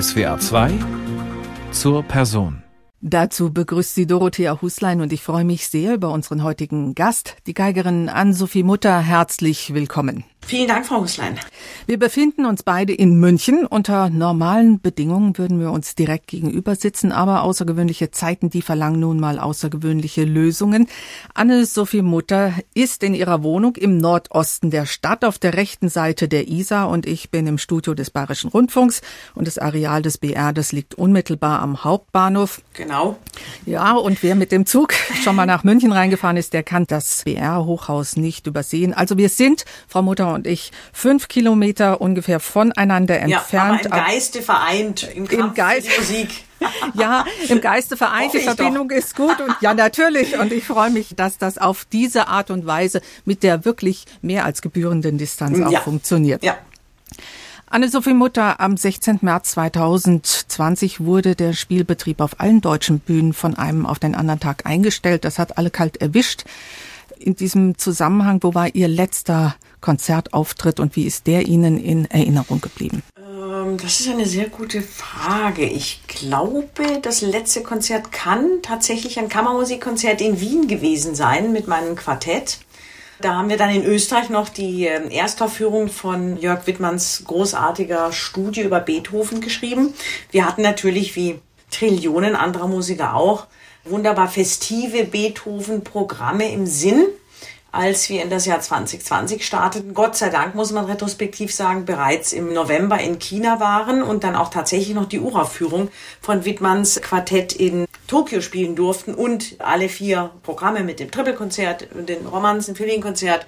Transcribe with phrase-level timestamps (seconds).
[0.00, 0.72] SWA 2
[1.70, 2.64] zur Person.
[3.00, 7.54] Dazu begrüßt sie Dorothea Huslein und ich freue mich sehr über unseren heutigen Gast, die
[7.54, 8.98] Geigerin Ann-Sophie Mutter.
[8.98, 10.24] Herzlich willkommen.
[10.46, 11.38] Vielen Dank, Frau Huslein.
[11.86, 13.66] Wir befinden uns beide in München.
[13.66, 19.18] Unter normalen Bedingungen würden wir uns direkt gegenüber sitzen, aber außergewöhnliche Zeiten, die verlangen nun
[19.18, 20.86] mal außergewöhnliche Lösungen.
[21.32, 26.48] Anne-Sophie Mutter ist in ihrer Wohnung im Nordosten der Stadt auf der rechten Seite der
[26.48, 29.00] Isar und ich bin im Studio des Bayerischen Rundfunks
[29.34, 32.60] und das Areal des BR, das liegt unmittelbar am Hauptbahnhof.
[32.74, 33.16] Genau.
[33.64, 37.22] Ja, und wer mit dem Zug schon mal nach München reingefahren ist, der kann das
[37.24, 38.92] BR-Hochhaus nicht übersehen.
[38.92, 43.84] Also wir sind, Frau Mutter und ich fünf Kilometer ungefähr voneinander entfernt.
[43.84, 46.28] Ja, aber im Geiste vereint, im, Kraft Im Geist, Musik.
[46.94, 48.96] Ja, im Geiste vereint, die Verbindung doch.
[48.96, 50.38] ist gut und ja, natürlich.
[50.38, 54.46] Und ich freue mich, dass das auf diese Art und Weise mit der wirklich mehr
[54.46, 55.80] als gebührenden Distanz auch ja.
[55.80, 56.42] funktioniert.
[56.42, 56.56] Ja.
[57.74, 59.18] Anne-Sophie Mutter, am 16.
[59.22, 64.64] März 2020 wurde der Spielbetrieb auf allen deutschen Bühnen von einem auf den anderen Tag
[64.64, 65.24] eingestellt.
[65.24, 66.44] Das hat alle kalt erwischt.
[67.18, 72.62] In diesem Zusammenhang, wo war Ihr letzter Konzertauftritt und wie ist der Ihnen in Erinnerung
[72.62, 73.02] geblieben?
[73.18, 75.66] Ähm, das ist eine sehr gute Frage.
[75.66, 81.96] Ich glaube, das letzte Konzert kann tatsächlich ein Kammermusikkonzert in Wien gewesen sein mit meinem
[81.96, 82.60] Quartett.
[83.20, 88.62] Da haben wir dann in Österreich noch die ähm, Erstaufführung von Jörg Wittmanns großartiger Studie
[88.62, 89.92] über Beethoven geschrieben.
[90.30, 91.40] Wir hatten natürlich wie
[91.70, 93.48] Trillionen anderer Musiker auch
[93.84, 97.04] wunderbar festive Beethoven-Programme im Sinn
[97.74, 99.94] als wir in das Jahr 2020 starteten.
[99.94, 104.36] Gott sei Dank, muss man retrospektiv sagen, bereits im November in China waren und dann
[104.36, 110.30] auch tatsächlich noch die Uraufführung von Wittmanns Quartett in Tokio spielen durften und alle vier
[110.44, 113.46] Programme mit dem Trippelkonzert, den Romanzen, Violinkonzert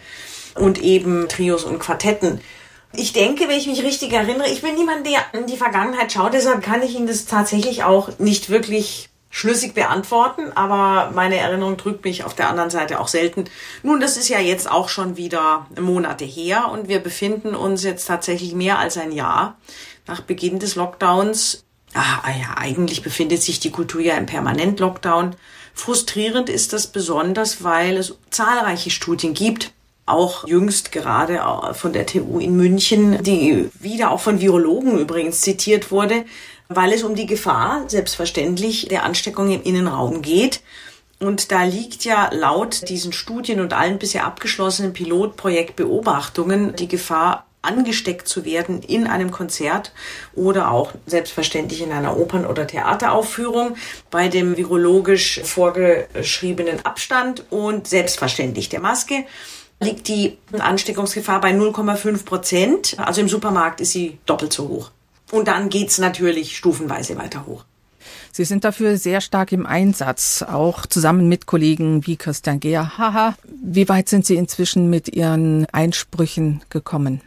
[0.56, 2.41] und eben Trios und Quartetten.
[2.94, 6.34] Ich denke, wenn ich mich richtig erinnere, ich bin niemand, der in die Vergangenheit schaut,
[6.34, 12.05] deshalb kann ich Ihnen das tatsächlich auch nicht wirklich schlüssig beantworten, aber meine Erinnerung drückt
[12.05, 13.44] mich auf der anderen Seite auch selten.
[13.82, 18.06] Nun, das ist ja jetzt auch schon wieder Monate her und wir befinden uns jetzt
[18.06, 19.59] tatsächlich mehr als ein Jahr
[20.06, 21.64] nach Beginn des Lockdowns.
[21.94, 25.37] Ah, ja, eigentlich befindet sich die Kultur ja im Permanent-Lockdown.
[25.75, 29.72] Frustrierend ist das besonders, weil es zahlreiche Studien gibt,
[30.06, 31.43] auch jüngst gerade
[31.75, 36.25] von der TU in München, die wieder auch von Virologen übrigens zitiert wurde,
[36.69, 40.60] weil es um die Gefahr, selbstverständlich, der Ansteckung im Innenraum geht.
[41.19, 48.28] Und da liegt ja laut diesen Studien und allen bisher abgeschlossenen Pilotprojektbeobachtungen die Gefahr, angesteckt
[48.28, 49.93] zu werden in einem Konzert
[50.34, 53.76] oder auch selbstverständlich in einer Opern- oder Theateraufführung
[54.10, 59.25] bei dem virologisch vorgeschriebenen Abstand und selbstverständlich der Maske
[59.81, 62.97] liegt die Ansteckungsgefahr bei 0,5 Prozent.
[62.99, 64.91] Also im Supermarkt ist sie doppelt so hoch.
[65.31, 67.64] Und dann geht's natürlich stufenweise weiter hoch.
[68.32, 72.98] Sie sind dafür sehr stark im Einsatz, auch zusammen mit Kollegen wie Christian Gehr.
[72.98, 73.34] Haha.
[73.44, 77.22] Wie weit sind Sie inzwischen mit Ihren Einsprüchen gekommen?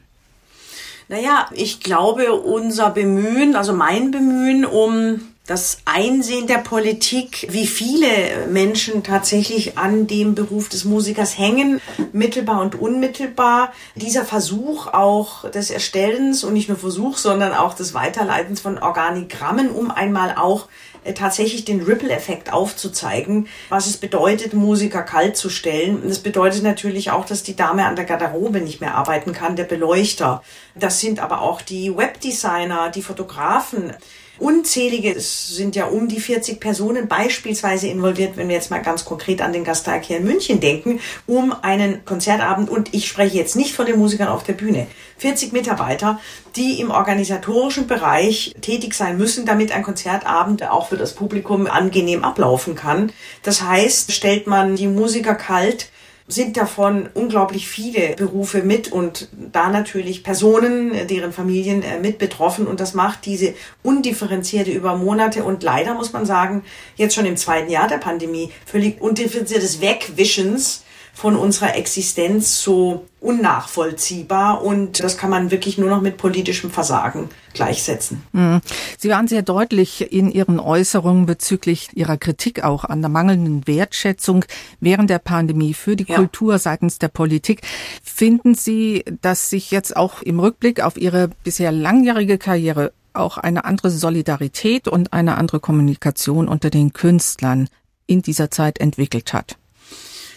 [1.08, 8.08] Naja, ich glaube, unser Bemühen, also mein Bemühen um das Einsehen der Politik, wie viele
[8.52, 13.74] Menschen tatsächlich an dem Beruf des Musikers hängen, mittelbar und unmittelbar.
[13.96, 19.72] Dieser Versuch auch des Erstellens und nicht nur Versuch, sondern auch des Weiterleitens von Organigrammen,
[19.72, 20.68] um einmal auch
[21.04, 26.04] äh, tatsächlich den Ripple-Effekt aufzuzeigen, was es bedeutet, Musiker kalt zu stellen.
[26.08, 29.64] Das bedeutet natürlich auch, dass die Dame an der Garderobe nicht mehr arbeiten kann, der
[29.64, 30.44] Beleuchter.
[30.76, 33.94] Das sind aber auch die Webdesigner, die Fotografen.
[34.40, 39.06] Unzählige, es sind ja um die 40 Personen beispielsweise involviert, wenn wir jetzt mal ganz
[39.06, 43.56] konkret an den Gastag hier in München denken, um einen Konzertabend, und ich spreche jetzt
[43.56, 46.20] nicht von den Musikern auf der Bühne, 40 Mitarbeiter,
[46.56, 52.24] die im organisatorischen Bereich tätig sein müssen, damit ein Konzertabend auch für das Publikum angenehm
[52.24, 53.12] ablaufen kann.
[53.44, 55.90] Das heißt, stellt man die Musiker kalt,
[56.30, 62.68] sind davon unglaublich viele Berufe mit und da natürlich Personen, deren Familien äh, mit betroffen.
[62.68, 66.64] Und das macht diese undifferenzierte über Monate und leider muss man sagen,
[66.96, 70.84] jetzt schon im zweiten Jahr der Pandemie völlig undifferenziertes Wegwischens
[71.14, 77.30] von unserer Existenz so unnachvollziehbar und das kann man wirklich nur noch mit politischem Versagen
[77.54, 78.24] gleichsetzen.
[78.34, 78.62] Hm.
[78.98, 84.46] Sie waren sehr deutlich in Ihren Äußerungen bezüglich Ihrer Kritik auch an der mangelnden Wertschätzung
[84.80, 86.16] während der Pandemie für die ja.
[86.16, 87.62] Kultur seitens der Politik.
[88.02, 93.66] Finden Sie, dass sich jetzt auch im Rückblick auf Ihre bisher langjährige Karriere auch eine
[93.66, 97.68] andere Solidarität und eine andere Kommunikation unter den Künstlern
[98.08, 99.58] in dieser Zeit entwickelt hat?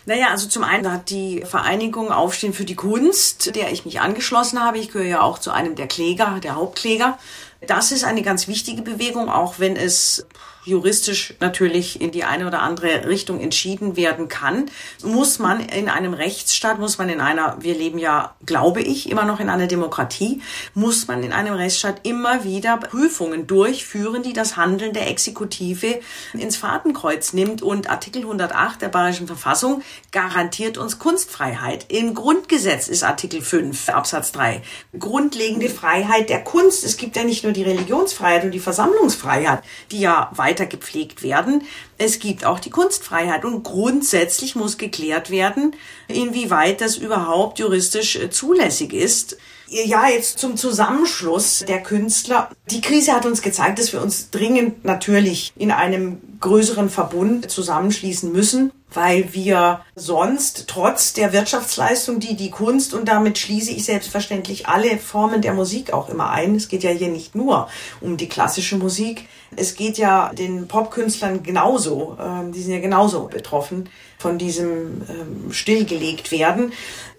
[0.04, 4.62] Naja, also zum einen hat die Vereinigung Aufstehen für die Kunst, der ich mich angeschlossen
[4.62, 4.78] habe.
[4.78, 7.18] Ich gehöre ja auch zu einem der Kläger, der Hauptkläger
[7.60, 10.26] Das ist eine ganz wichtige Bewegung, auch wenn es
[10.64, 14.70] juristisch natürlich in die eine oder andere Richtung entschieden werden kann,
[15.02, 19.24] muss man in einem Rechtsstaat, muss man in einer, wir leben ja, glaube ich, immer
[19.24, 20.40] noch in einer Demokratie,
[20.74, 26.00] muss man in einem Rechtsstaat immer wieder Prüfungen durchführen, die das Handeln der Exekutive
[26.32, 27.62] ins Fadenkreuz nimmt.
[27.62, 29.82] Und Artikel 108 der Bayerischen Verfassung
[30.12, 31.86] garantiert uns Kunstfreiheit.
[31.88, 34.62] Im Grundgesetz ist Artikel 5 Absatz 3
[34.98, 36.84] grundlegende Freiheit der Kunst.
[36.84, 41.22] Es gibt ja nicht nur die Religionsfreiheit und die Versammlungsfreiheit, die ja weit weiter gepflegt
[41.22, 41.62] werden.
[41.96, 45.74] Es gibt auch die Kunstfreiheit und grundsätzlich muss geklärt werden,
[46.08, 49.38] inwieweit das überhaupt juristisch äh, zulässig ist.
[49.68, 52.50] Ja, jetzt zum Zusammenschluss der Künstler.
[52.70, 58.30] Die Krise hat uns gezeigt, dass wir uns dringend natürlich in einem größeren Verbund zusammenschließen
[58.30, 64.68] müssen weil wir sonst trotz der Wirtschaftsleistung, die die Kunst und damit schließe ich selbstverständlich
[64.68, 66.54] alle Formen der Musik auch immer ein.
[66.54, 67.68] Es geht ja hier nicht nur
[68.00, 69.28] um die klassische Musik.
[69.56, 72.16] Es geht ja den Popkünstlern genauso.
[72.20, 73.88] Ähm, die sind ja genauso betroffen
[74.18, 76.72] von diesem ähm, stillgelegt werden.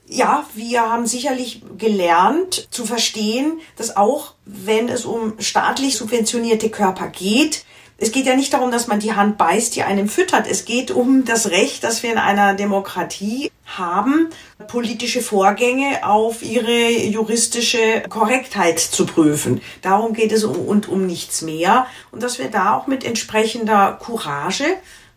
[0.07, 7.07] Ja, wir haben sicherlich gelernt zu verstehen, dass auch wenn es um staatlich subventionierte Körper
[7.07, 7.65] geht,
[8.03, 10.45] es geht ja nicht darum, dass man die Hand beißt, die einem füttert.
[10.45, 14.27] Es geht um das Recht, das wir in einer Demokratie haben,
[14.67, 19.61] politische Vorgänge auf ihre juristische Korrektheit zu prüfen.
[19.81, 21.87] Darum geht es und um nichts mehr.
[22.11, 24.65] Und dass wir da auch mit entsprechender Courage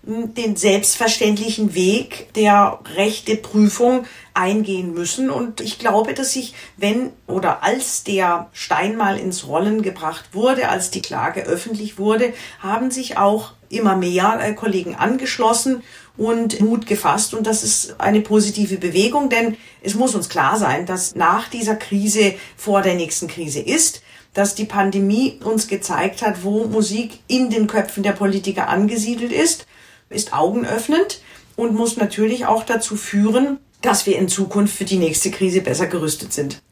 [0.06, 4.04] den selbstverständlichen Weg der Rechteprüfung
[4.34, 5.30] eingehen müssen.
[5.30, 10.68] Und ich glaube, dass sich, wenn oder als der Stein mal ins Rollen gebracht wurde,
[10.68, 15.82] als die Klage öffentlich wurde, haben sich auch immer mehr äh, Kollegen angeschlossen
[16.16, 17.34] und Mut gefasst.
[17.34, 21.74] Und das ist eine positive Bewegung, denn es muss uns klar sein, dass nach dieser
[21.74, 24.02] Krise vor der nächsten Krise ist
[24.34, 29.66] dass die Pandemie uns gezeigt hat, wo Musik in den Köpfen der Politiker angesiedelt ist,
[30.08, 31.20] ist augenöffnend
[31.56, 35.86] und muss natürlich auch dazu führen, dass wir in Zukunft für die nächste Krise besser
[35.86, 36.62] gerüstet sind.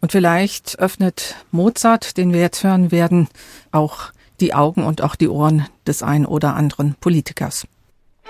[0.00, 3.28] Und vielleicht öffnet Mozart, den wir jetzt hören werden,
[3.72, 7.66] auch die Augen und auch die Ohren des ein oder anderen Politikers.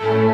[0.01, 0.34] Musik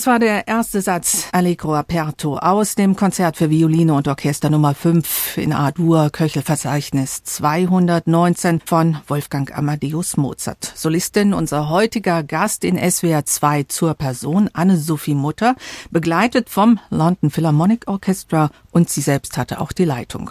[0.00, 4.74] Das war der erste Satz Allegro Aperto aus dem Konzert für Violine und Orchester Nummer
[4.74, 10.72] 5 in A-Dur Köchelverzeichnis 219 von Wolfgang Amadeus Mozart.
[10.74, 15.54] Solistin unser heutiger Gast in SWR 2 zur Person Anne-Sophie Mutter,
[15.90, 20.30] begleitet vom London Philharmonic Orchestra und sie selbst hatte auch die Leitung.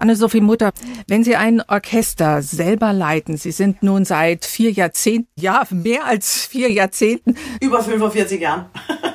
[0.00, 0.72] Anne-Sophie Mutter,
[1.06, 6.46] wenn Sie ein Orchester selber leiten, Sie sind nun seit vier Jahrzehnten, ja, mehr als
[6.46, 7.36] vier Jahrzehnten.
[7.60, 8.66] Über 45 Jahren.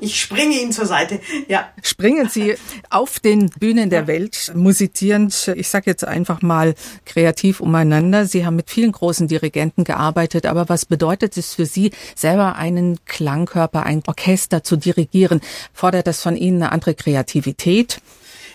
[0.00, 1.20] Ich springe Ihnen zur Seite.
[1.48, 1.68] Ja.
[1.82, 2.54] Springen Sie
[2.90, 8.26] auf den Bühnen der Welt musizierend, ich sage jetzt einfach mal kreativ umeinander.
[8.26, 13.04] Sie haben mit vielen großen Dirigenten gearbeitet, aber was bedeutet es für Sie, selber einen
[13.04, 15.40] Klangkörper, ein Orchester zu dirigieren?
[15.72, 18.00] Fordert das von Ihnen eine andere Kreativität?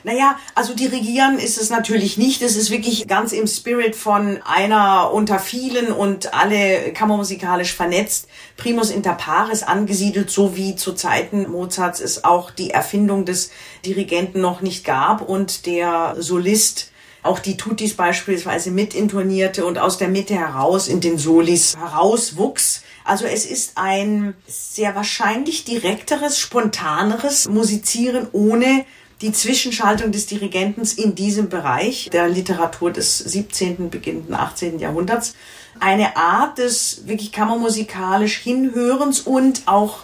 [0.08, 2.42] Naja, also dirigieren ist es natürlich nicht.
[2.42, 8.90] Es ist wirklich ganz im Spirit von einer unter vielen und alle kammermusikalisch vernetzt, primus
[8.90, 13.52] inter pares angesiedelt, so wie zu Zeiten Mozarts es auch die Erfindung des
[13.86, 20.08] Dirigenten noch nicht gab und der Solist auch die Tutis beispielsweise mitintonierte und aus der
[20.08, 22.82] Mitte heraus in den Solis herauswuchs.
[23.04, 28.86] Also es ist ein sehr wahrscheinlich direkteres, spontaneres Musizieren ohne
[29.22, 34.80] die Zwischenschaltung des Dirigentens in diesem Bereich der Literatur des 17., beginnenden 18.
[34.80, 35.36] Jahrhunderts.
[35.80, 40.00] Eine Art des wirklich kammermusikalisch Hinhörens und auch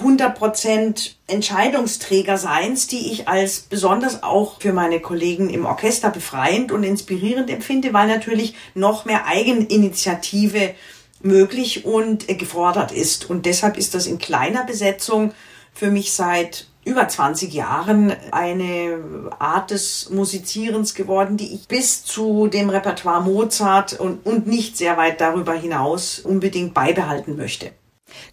[0.00, 7.50] 100% Entscheidungsträgerseins, die ich als besonders auch für meine Kollegen im Orchester befreiend und inspirierend
[7.50, 10.74] empfinde, weil natürlich noch mehr Eigeninitiative
[11.20, 13.28] möglich und gefordert ist.
[13.28, 15.32] Und deshalb ist das in kleiner Besetzung
[15.74, 22.48] für mich seit über 20 Jahren eine Art des Musizierens geworden, die ich bis zu
[22.48, 27.72] dem Repertoire Mozart und, und nicht sehr weit darüber hinaus unbedingt beibehalten möchte.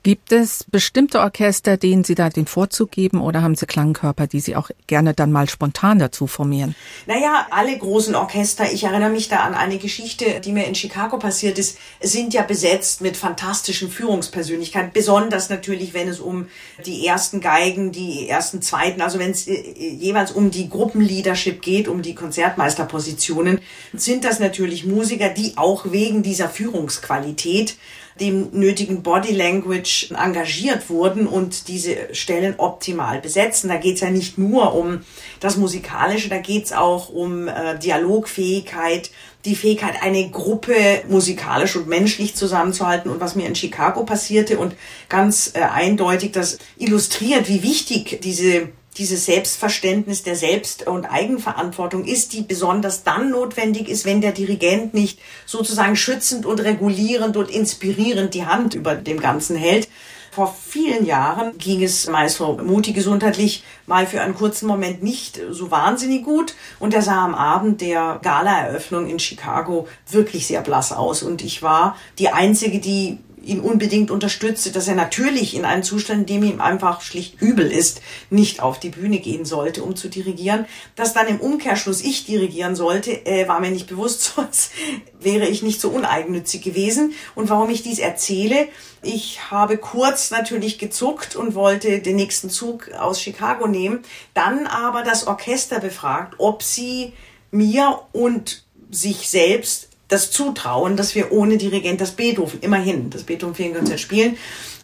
[0.03, 4.39] Gibt es bestimmte Orchester, denen Sie da den Vorzug geben oder haben Sie Klangkörper, die
[4.39, 6.75] Sie auch gerne dann mal spontan dazu formieren?
[7.05, 11.17] Naja, alle großen Orchester, ich erinnere mich da an eine Geschichte, die mir in Chicago
[11.17, 16.47] passiert ist, sind ja besetzt mit fantastischen Führungspersönlichkeiten, besonders natürlich, wenn es um
[16.85, 21.87] die ersten Geigen, die ersten zweiten, also wenn es äh, jeweils um die Gruppenleadership geht,
[21.87, 23.59] um die Konzertmeisterpositionen,
[23.93, 27.77] sind das natürlich Musiker, die auch wegen dieser Führungsqualität
[28.19, 33.69] dem nötigen Body Language engagiert wurden und diese Stellen optimal besetzen.
[33.69, 35.01] Da geht es ja nicht nur um
[35.39, 39.12] das Musikalische, da geht es auch um äh, Dialogfähigkeit,
[39.45, 40.73] die Fähigkeit, eine Gruppe
[41.08, 43.10] musikalisch und menschlich zusammenzuhalten.
[43.10, 44.75] Und was mir in Chicago passierte und
[45.08, 52.33] ganz äh, eindeutig das illustriert, wie wichtig diese dieses Selbstverständnis der Selbst- und Eigenverantwortung ist,
[52.33, 58.33] die besonders dann notwendig ist, wenn der Dirigent nicht sozusagen schützend und regulierend und inspirierend
[58.33, 59.88] die Hand über dem Ganzen hält.
[60.31, 65.71] Vor vielen Jahren ging es Maestro Muti gesundheitlich mal für einen kurzen Moment nicht so
[65.71, 71.23] wahnsinnig gut und er sah am Abend der Gala-Eröffnung in Chicago wirklich sehr blass aus
[71.23, 76.30] und ich war die Einzige, die ihn unbedingt unterstützte, dass er natürlich in einem Zustand,
[76.30, 80.10] in dem ihm einfach schlicht übel ist, nicht auf die Bühne gehen sollte, um zu
[80.10, 80.65] dirigieren.
[80.95, 84.71] Dass dann im Umkehrschluss ich dirigieren sollte, äh, war mir nicht bewusst, sonst
[85.19, 87.13] wäre ich nicht so uneigennützig gewesen.
[87.36, 88.67] Und warum ich dies erzähle,
[89.02, 93.99] ich habe kurz natürlich gezuckt und wollte den nächsten Zug aus Chicago nehmen,
[94.34, 97.13] dann aber das Orchester befragt, ob sie
[97.52, 103.56] mir und sich selbst das Zutrauen, dass wir ohne Dirigent das Beethoven, immerhin das Beethoven
[103.56, 104.38] Ferienkonzert spielen.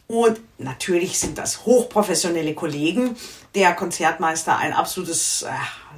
[0.08, 3.16] Und natürlich sind das hochprofessionelle Kollegen.
[3.56, 5.50] Der Konzertmeister ein absolutes äh,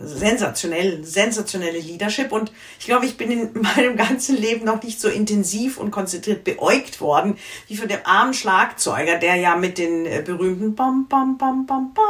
[0.01, 2.31] sensationell, sensationelle Leadership.
[2.31, 6.45] Und ich glaube, ich bin in meinem ganzen Leben noch nicht so intensiv und konzentriert
[6.45, 7.37] beäugt worden
[7.67, 11.93] wie von dem armen Schlagzeuger, der ja mit den äh, berühmten Bam Bam Bam Bam
[11.93, 12.05] Bam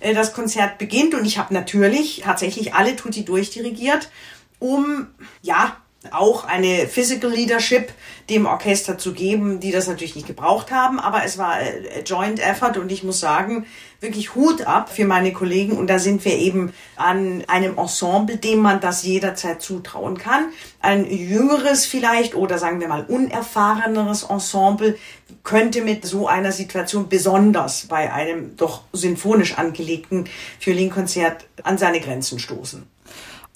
[0.00, 1.14] äh, das Konzert beginnt.
[1.14, 4.10] Und ich habe natürlich tatsächlich alle Tutti durchdirigiert,
[4.58, 5.06] um
[5.40, 5.74] ja
[6.12, 7.92] auch eine Physical Leadership
[8.30, 11.58] dem Orchester zu geben, die das natürlich nicht gebraucht haben, aber es war
[12.06, 13.66] Joint Effort und ich muss sagen,
[14.00, 18.60] wirklich Hut ab für meine Kollegen und da sind wir eben an einem Ensemble, dem
[18.60, 20.46] man das jederzeit zutrauen kann.
[20.80, 24.96] Ein jüngeres vielleicht oder sagen wir mal unerfahreneres Ensemble
[25.44, 32.38] könnte mit so einer Situation besonders bei einem doch sinfonisch angelegten Violinkonzert an seine Grenzen
[32.38, 32.86] stoßen.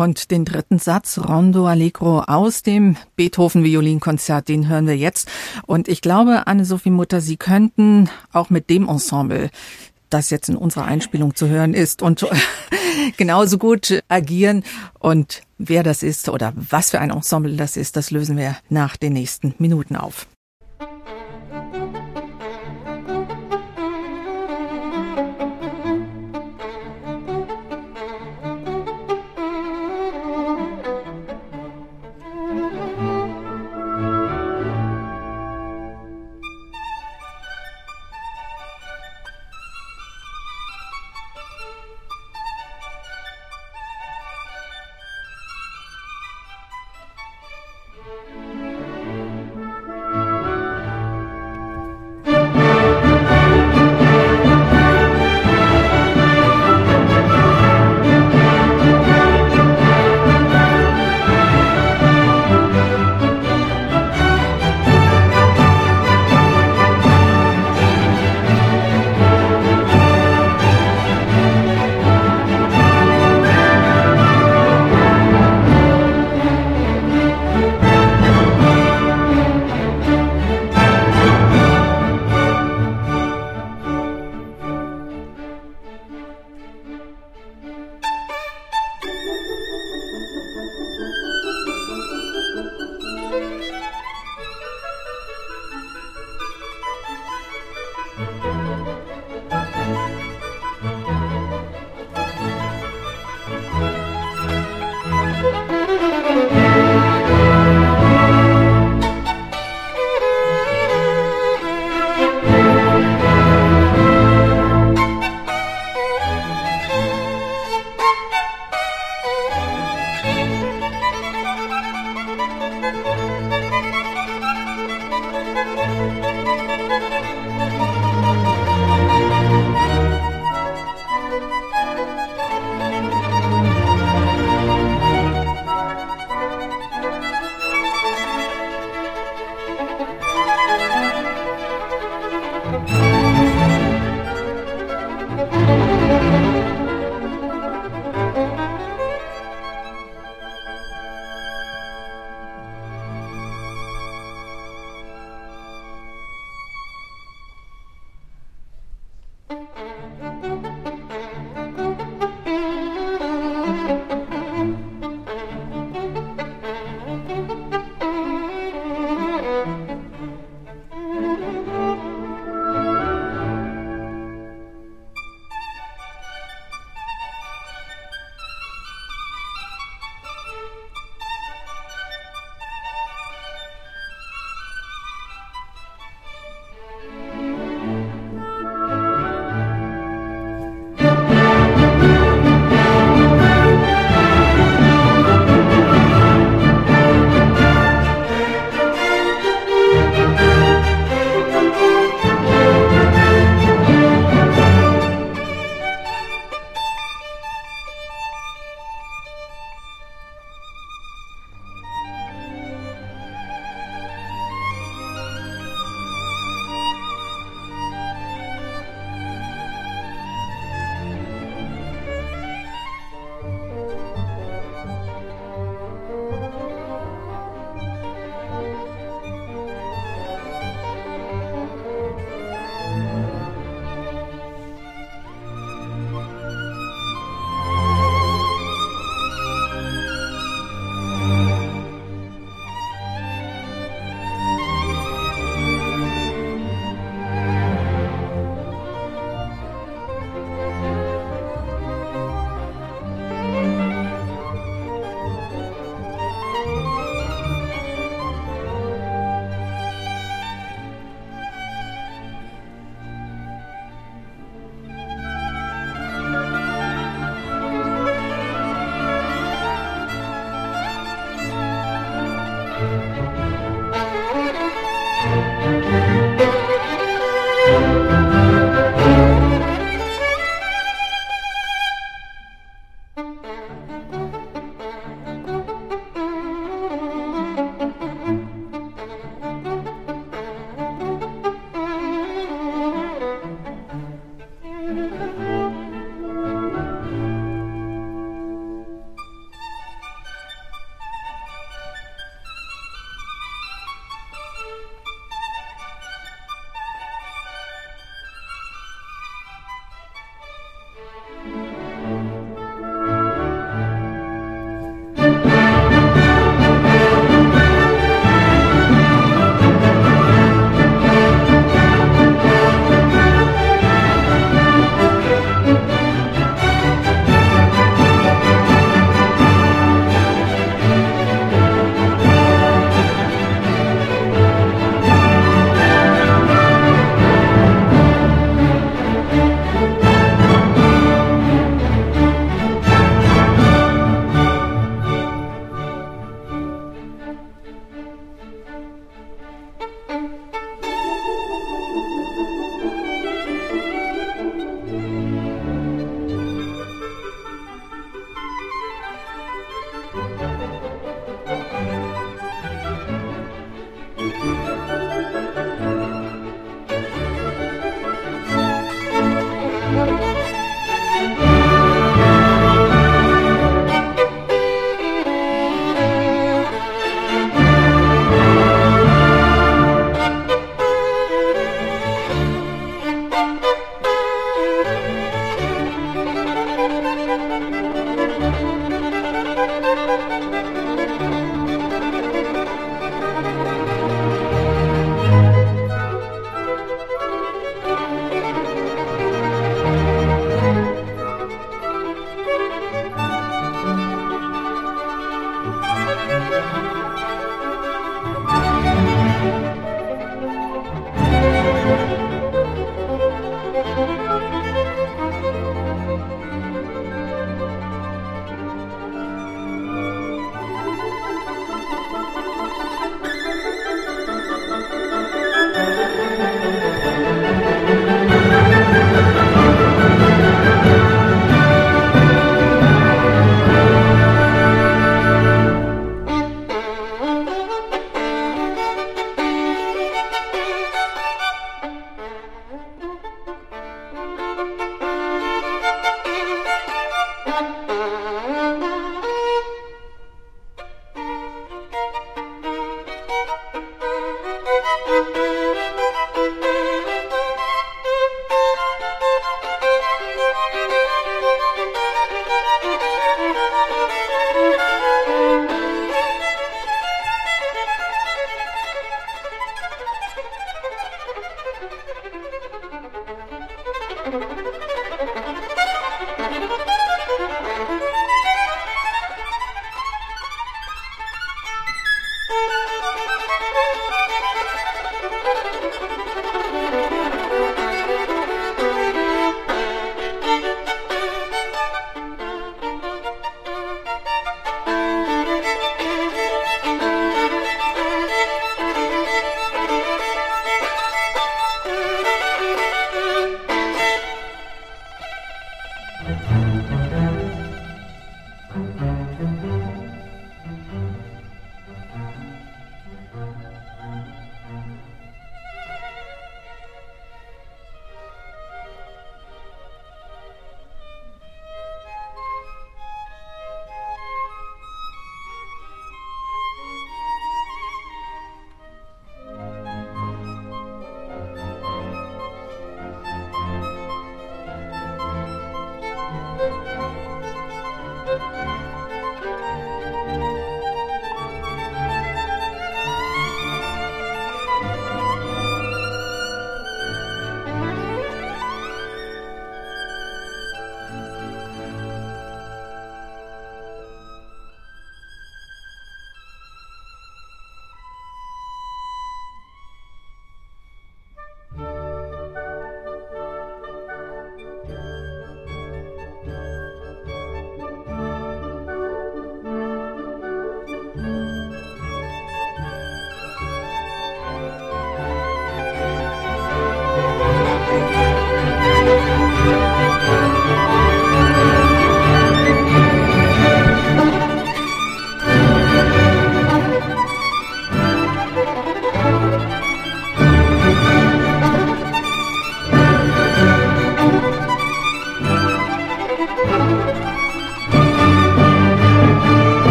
[0.00, 5.28] Und den dritten Satz, Rondo Allegro aus dem Beethoven-Violinkonzert, den hören wir jetzt.
[5.66, 9.50] Und ich glaube, Anne-Sophie Mutter, Sie könnten auch mit dem Ensemble,
[10.08, 12.26] das jetzt in unserer Einspielung zu hören ist, und
[13.18, 14.64] genauso gut agieren.
[14.98, 18.96] Und wer das ist oder was für ein Ensemble das ist, das lösen wir nach
[18.96, 20.26] den nächsten Minuten auf.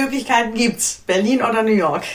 [0.00, 1.02] Möglichkeiten gibt's.
[1.06, 2.04] Berlin oder New York.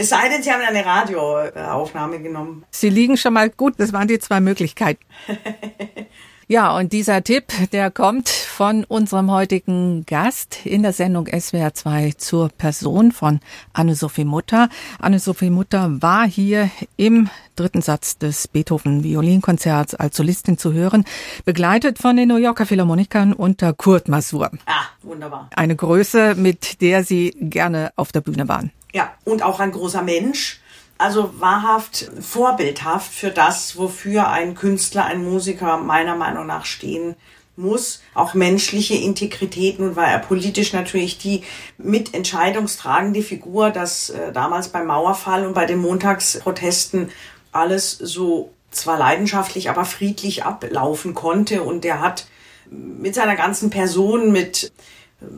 [0.00, 2.64] Es sei denn, Sie haben eine Radioaufnahme genommen.
[2.70, 3.74] Sie liegen schon mal gut.
[3.78, 5.04] Das waren die zwei Möglichkeiten.
[6.50, 12.14] Ja, und dieser Tipp, der kommt von unserem heutigen Gast in der Sendung SWR 2
[12.18, 13.38] zur Person von
[13.72, 14.68] Anne-Sophie Mutter.
[14.98, 21.04] Anne-Sophie Mutter war hier im dritten Satz des Beethoven Violinkonzerts als Solistin zu hören,
[21.44, 24.50] begleitet von den New Yorker Philharmonikern unter Kurt Masur.
[24.66, 25.50] Ah, wunderbar.
[25.54, 28.72] Eine Größe, mit der Sie gerne auf der Bühne waren.
[28.92, 30.58] Ja, und auch ein großer Mensch
[31.00, 37.14] also wahrhaft vorbildhaft für das, wofür ein Künstler, ein Musiker meiner Meinung nach stehen
[37.58, 38.00] muss.
[38.14, 39.78] Auch menschliche Integrität.
[39.78, 41.42] Nun war er politisch natürlich die
[41.76, 47.10] mitentscheidungstragende Figur, dass äh, damals beim Mauerfall und bei den Montagsprotesten
[47.52, 51.62] alles so zwar leidenschaftlich, aber friedlich ablaufen konnte.
[51.62, 52.26] Und er hat
[52.70, 54.72] mit seiner ganzen Person, mit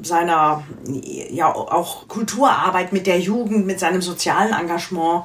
[0.02, 0.64] seiner
[1.30, 5.24] ja auch Kulturarbeit mit der Jugend, mit seinem sozialen Engagement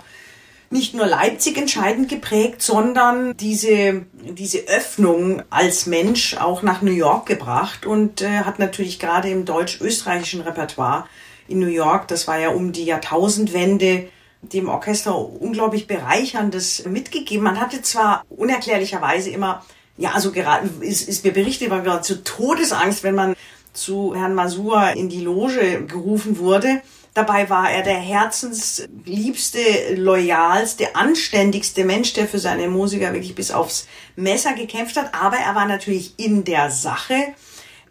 [0.69, 7.25] nicht nur Leipzig entscheidend geprägt, sondern diese, diese Öffnung als Mensch auch nach New York
[7.25, 11.05] gebracht und äh, hat natürlich gerade im deutsch-österreichischen Repertoire
[11.47, 14.07] in New York, das war ja um die Jahrtausendwende,
[14.41, 17.43] dem Orchester unglaublich bereicherndes mitgegeben.
[17.43, 19.63] Man hatte zwar unerklärlicherweise immer,
[19.97, 23.35] ja, also gerade ist, ist mir berichtet, war gerade zu Todesangst, wenn man
[23.73, 26.81] zu Herrn Masur in die Loge gerufen wurde.
[27.15, 33.87] Dabei war er der herzensliebste, loyalste, anständigste Mensch, der für seine Musiker wirklich bis aufs
[34.17, 35.15] Messer gekämpft hat.
[35.15, 37.15] Aber er war natürlich in der Sache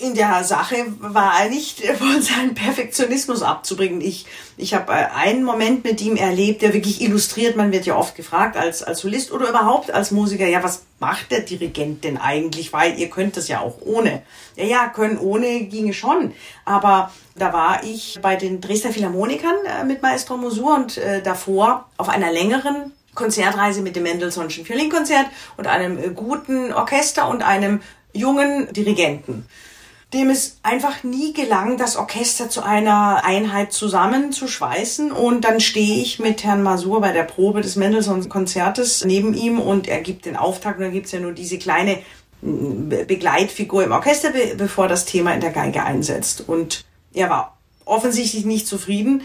[0.05, 4.03] in der Sache war er nicht von seinem Perfektionismus abzubringen.
[4.03, 4.27] Ich,
[4.59, 8.14] ich habe äh, einen Moment mit ihm erlebt, der wirklich illustriert, man wird ja oft
[8.14, 12.73] gefragt als, als Solist oder überhaupt als Musiker, ja, was macht der Dirigent denn eigentlich?
[12.73, 14.23] Weil ihr könnt das ja auch ohne.
[14.57, 16.33] Ja, ja, können ohne ginge schon.
[16.67, 21.88] Aber da war ich bei den Dresdner Philharmonikern äh, mit Maestro Mosur und äh, davor
[21.97, 27.81] auf einer längeren Konzertreise mit dem Mendelssohnschen Violinkonzert und einem guten Orchester und einem
[28.12, 29.47] jungen Dirigenten
[30.15, 35.11] dem es einfach nie gelang, das Orchester zu einer Einheit zusammenzuschweißen.
[35.11, 39.89] Und dann stehe ich mit Herrn Masur bei der Probe des Mendelssohn-Konzertes neben ihm und
[39.89, 40.77] er gibt den Auftrag.
[40.77, 41.99] Und dann gibt es ja nur diese kleine
[42.43, 46.45] mm, Begleitfigur im Orchester, bevor das Thema in der Geige einsetzt.
[46.47, 49.23] Und er war offensichtlich nicht zufrieden,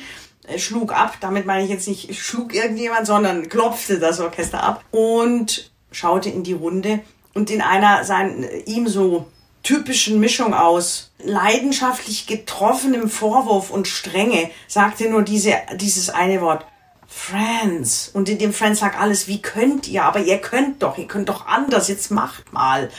[0.57, 1.17] schlug ab.
[1.21, 6.43] Damit meine ich jetzt nicht schlug irgendjemand, sondern klopfte das Orchester ab und schaute in
[6.43, 7.01] die Runde.
[7.35, 9.27] Und in einer sein, ihm so
[9.63, 16.65] typischen Mischung aus leidenschaftlich getroffenem Vorwurf und Strenge sagte nur diese, dieses eine Wort.
[17.11, 18.11] Friends.
[18.13, 20.03] Und in dem Friends lag alles, wie könnt ihr?
[20.03, 22.91] Aber ihr könnt doch, ihr könnt doch anders, jetzt macht mal.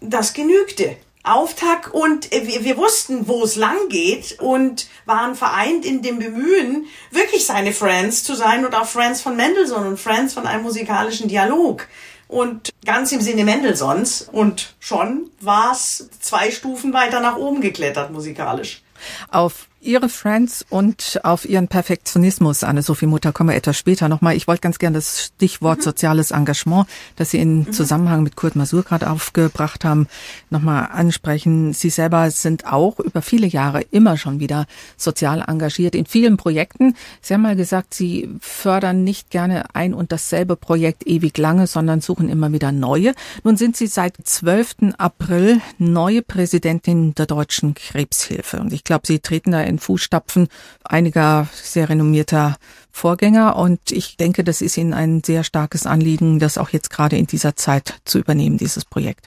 [0.00, 0.96] Das genügte.
[1.24, 6.86] Auftakt und wir, wir wussten, wo es lang geht und waren vereint in dem Bemühen,
[7.10, 11.28] wirklich seine Friends zu sein und auch Friends von Mendelssohn und Friends von einem musikalischen
[11.28, 11.86] Dialog
[12.28, 18.12] und ganz im Sinne Mendelssohns und schon war es zwei Stufen weiter nach oben geklettert
[18.12, 18.82] musikalisch.
[19.30, 24.36] Auf Ihre Friends und auf Ihren Perfektionismus, Anne-Sophie Mutter, kommen wir etwas später nochmal.
[24.36, 25.82] Ich wollte ganz gerne das Stichwort mhm.
[25.82, 26.86] soziales Engagement,
[27.16, 27.72] das Sie in mhm.
[27.72, 30.06] Zusammenhang mit Kurt Masur gerade aufgebracht haben,
[30.50, 31.72] nochmal ansprechen.
[31.72, 34.66] Sie selber sind auch über viele Jahre immer schon wieder
[34.98, 36.94] sozial engagiert in vielen Projekten.
[37.22, 42.02] Sie haben mal gesagt, Sie fördern nicht gerne ein und dasselbe Projekt ewig lange, sondern
[42.02, 43.14] suchen immer wieder neue.
[43.42, 44.94] Nun sind Sie seit 12.
[44.98, 48.60] April neue Präsidentin der Deutschen Krebshilfe.
[48.60, 50.48] Und ich glaube, Sie treten da in Fußstapfen
[50.84, 52.56] einiger sehr renommierter
[52.90, 53.56] Vorgänger.
[53.56, 57.26] Und ich denke, das ist Ihnen ein sehr starkes Anliegen, das auch jetzt gerade in
[57.26, 59.26] dieser Zeit zu übernehmen, dieses Projekt.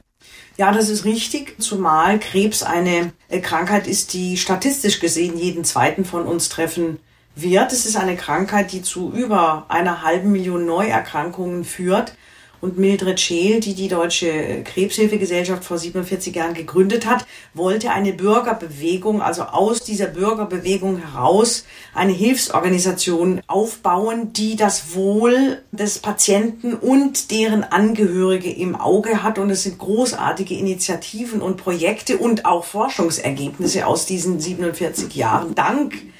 [0.58, 6.06] Ja, das ist richtig, zumal Krebs eine äh, Krankheit ist, die statistisch gesehen jeden zweiten
[6.06, 7.00] von uns treffen
[7.36, 7.72] wird.
[7.72, 12.14] Es ist eine Krankheit, die zu über einer halben Million Neuerkrankungen führt
[12.62, 19.22] und Mildred Scheel, die die Deutsche Krebshilfegesellschaft vor 47 Jahren gegründet hat, wollte eine Bürgerbewegung,
[19.22, 27.64] also aus dieser Bürgerbewegung heraus eine Hilfsorganisation aufbauen, die das Wohl des Patienten und deren
[27.64, 29.40] Angehörige im Auge hat.
[29.40, 35.56] Und es sind großartige Initiativen und Projekte und auch Forschungsergebnisse aus diesen 47 Jahren.
[35.56, 36.11] Dank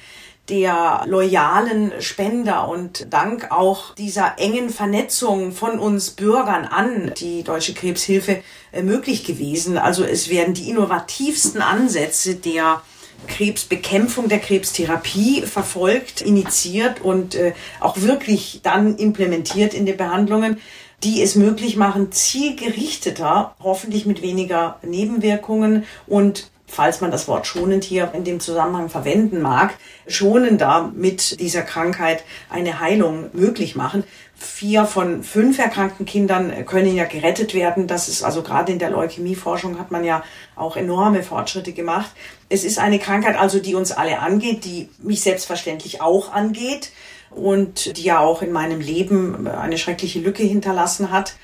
[0.52, 7.72] der loyalen Spender und dank auch dieser engen Vernetzung von uns Bürgern an die Deutsche
[7.72, 9.78] Krebshilfe äh, möglich gewesen.
[9.78, 12.82] Also es werden die innovativsten Ansätze der
[13.28, 20.58] Krebsbekämpfung, der Krebstherapie verfolgt, initiiert und äh, auch wirklich dann implementiert in den Behandlungen
[21.04, 27.84] die es möglich machen, zielgerichteter, hoffentlich mit weniger Nebenwirkungen und falls man das Wort schonend
[27.84, 29.74] hier in dem Zusammenhang verwenden mag,
[30.06, 34.04] schonender mit dieser Krankheit eine Heilung möglich machen.
[34.34, 37.88] Vier von fünf erkrankten Kindern können ja gerettet werden.
[37.88, 40.24] Das ist also gerade in der Leukämieforschung hat man ja
[40.56, 42.10] auch enorme Fortschritte gemacht.
[42.48, 46.90] Es ist eine Krankheit also, die uns alle angeht, die mich selbstverständlich auch angeht
[47.30, 51.34] und die ja auch in meinem Leben eine schreckliche Lücke hinterlassen hat.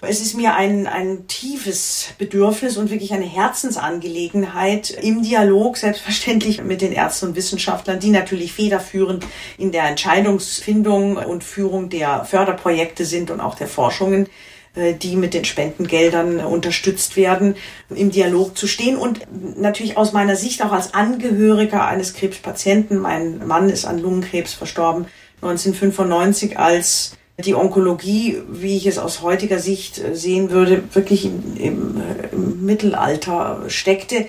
[0.00, 6.82] Es ist mir ein, ein tiefes Bedürfnis und wirklich eine Herzensangelegenheit im Dialog, selbstverständlich mit
[6.82, 9.26] den Ärzten und Wissenschaftlern, die natürlich federführend
[9.56, 14.28] in der Entscheidungsfindung und Führung der Förderprojekte sind und auch der Forschungen
[14.76, 17.56] äh, die mit den Spendengeldern unterstützt werden,
[17.90, 19.26] im Dialog zu stehen und
[19.58, 22.98] natürlich aus meiner Sicht auch als Angehöriger eines Krebspatienten.
[22.98, 25.06] Mein Mann ist an Lungenkrebs verstorben
[25.42, 31.56] 1995 als die Onkologie, wie ich es aus heutiger Sicht äh, sehen würde, wirklich im,
[31.56, 34.28] im, äh, im, Mittelalter steckte.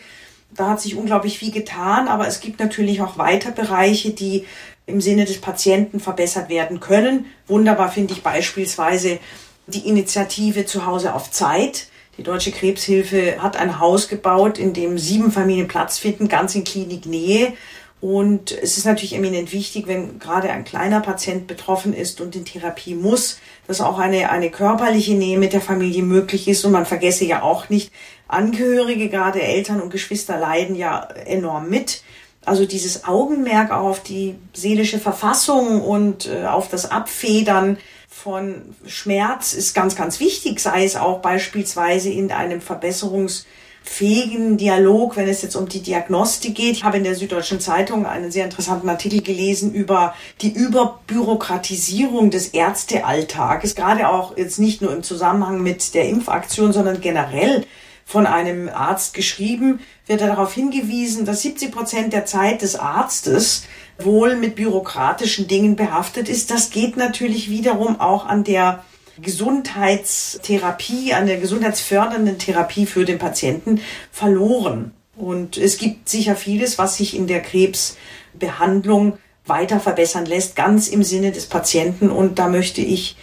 [0.51, 4.45] Da hat sich unglaublich viel getan, aber es gibt natürlich auch weiter Bereiche, die
[4.85, 7.25] im Sinne des Patienten verbessert werden können.
[7.47, 9.19] Wunderbar finde ich beispielsweise
[9.67, 11.87] die Initiative Zuhause auf Zeit.
[12.17, 16.63] Die Deutsche Krebshilfe hat ein Haus gebaut, in dem sieben Familien Platz finden, ganz in
[16.63, 17.53] Kliniknähe
[18.01, 22.45] und es ist natürlich eminent wichtig, wenn gerade ein kleiner Patient betroffen ist und in
[22.45, 26.63] Therapie muss, dass auch eine, eine körperliche Nähe mit der Familie möglich ist.
[26.63, 27.91] Und man vergesse ja auch nicht,
[28.29, 32.03] Angehörige, gerade Eltern und Geschwister leiden ja enorm mit.
[32.45, 37.77] Also dieses Augenmerk auf die seelische Verfassung und äh, auf das Abfedern
[38.07, 43.43] von Schmerz ist ganz, ganz wichtig, sei es auch beispielsweise in einem Verbesserungs-
[43.89, 46.73] fähigen Dialog, wenn es jetzt um die Diagnostik geht.
[46.73, 52.49] Ich habe in der Süddeutschen Zeitung einen sehr interessanten Artikel gelesen über die Überbürokratisierung des
[52.49, 57.65] Ärztealltages, gerade auch jetzt nicht nur im Zusammenhang mit der Impfaktion, sondern generell
[58.05, 63.63] von einem Arzt geschrieben, wird darauf hingewiesen, dass 70 Prozent der Zeit des Arztes
[63.97, 66.51] wohl mit bürokratischen Dingen behaftet ist.
[66.51, 68.83] Das geht natürlich wiederum auch an der
[69.21, 74.93] Gesundheitstherapie, an der gesundheitsfördernden Therapie für den Patienten verloren.
[75.15, 81.03] Und es gibt sicher vieles, was sich in der Krebsbehandlung weiter verbessern lässt, ganz im
[81.03, 82.09] Sinne des Patienten.
[82.09, 83.17] Und da möchte ich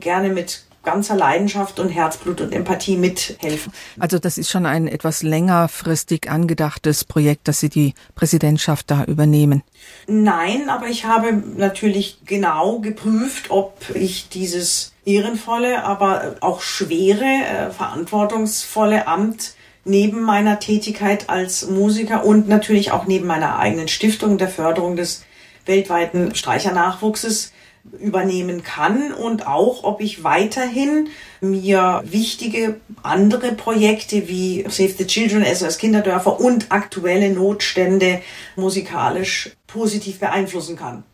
[0.00, 3.72] gerne mit ganzer Leidenschaft und Herzblut und Empathie mithelfen.
[3.98, 9.62] Also das ist schon ein etwas längerfristig angedachtes Projekt, dass Sie die Präsidentschaft da übernehmen.
[10.10, 17.70] Nein, aber ich habe natürlich genau geprüft, ob ich dieses ehrenvolle, aber auch schwere, äh,
[17.70, 19.54] verantwortungsvolle Amt
[19.84, 25.26] neben meiner Tätigkeit als Musiker und natürlich auch neben meiner eigenen Stiftung der Förderung des
[25.66, 27.52] weltweiten Streichernachwuchses
[28.00, 31.08] übernehmen kann und auch, ob ich weiterhin
[31.40, 38.22] mir wichtige andere Projekte wie Save the Children, SOS Kinderdörfer und aktuelle Notstände
[38.56, 41.04] musikalisch positiv beeinflussen kann.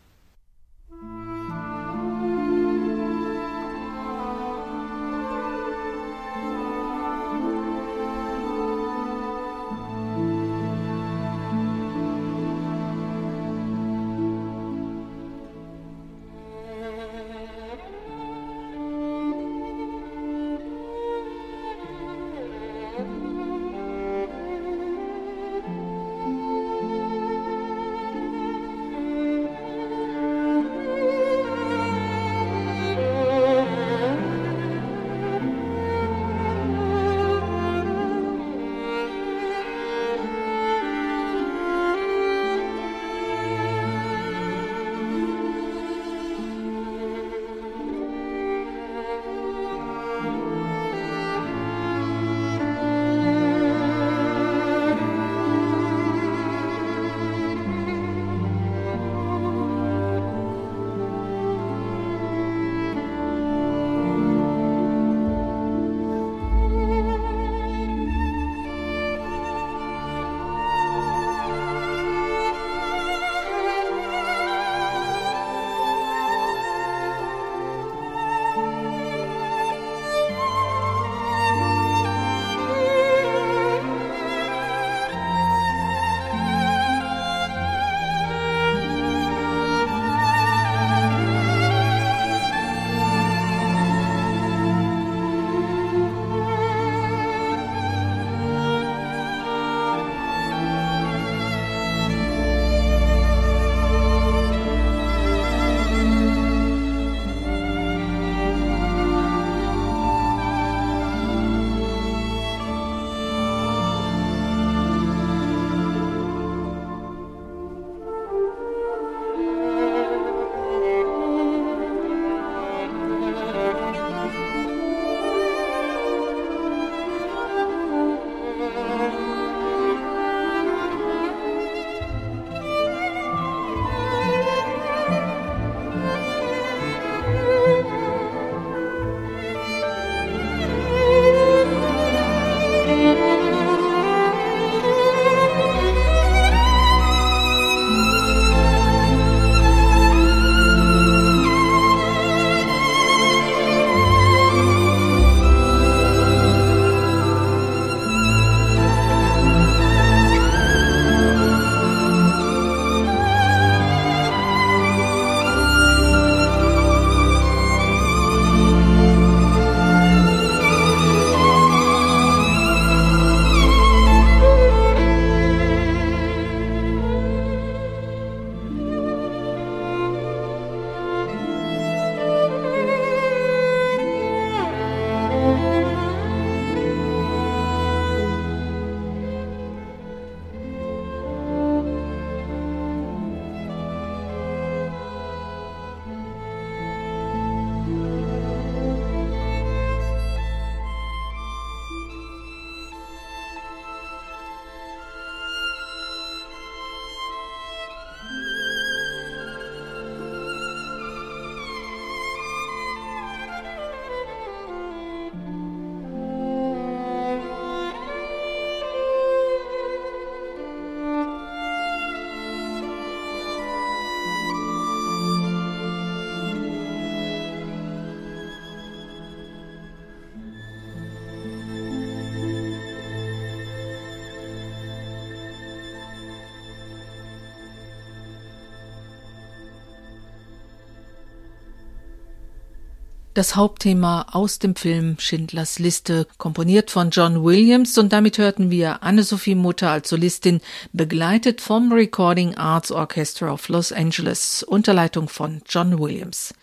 [243.35, 249.03] Das Hauptthema aus dem Film Schindlers Liste, komponiert von John Williams und damit hörten wir
[249.03, 250.61] Anne-Sophie Mutter als Solistin,
[250.93, 256.53] begleitet vom Recording Arts Orchestra of Los Angeles, unter Leitung von John Williams.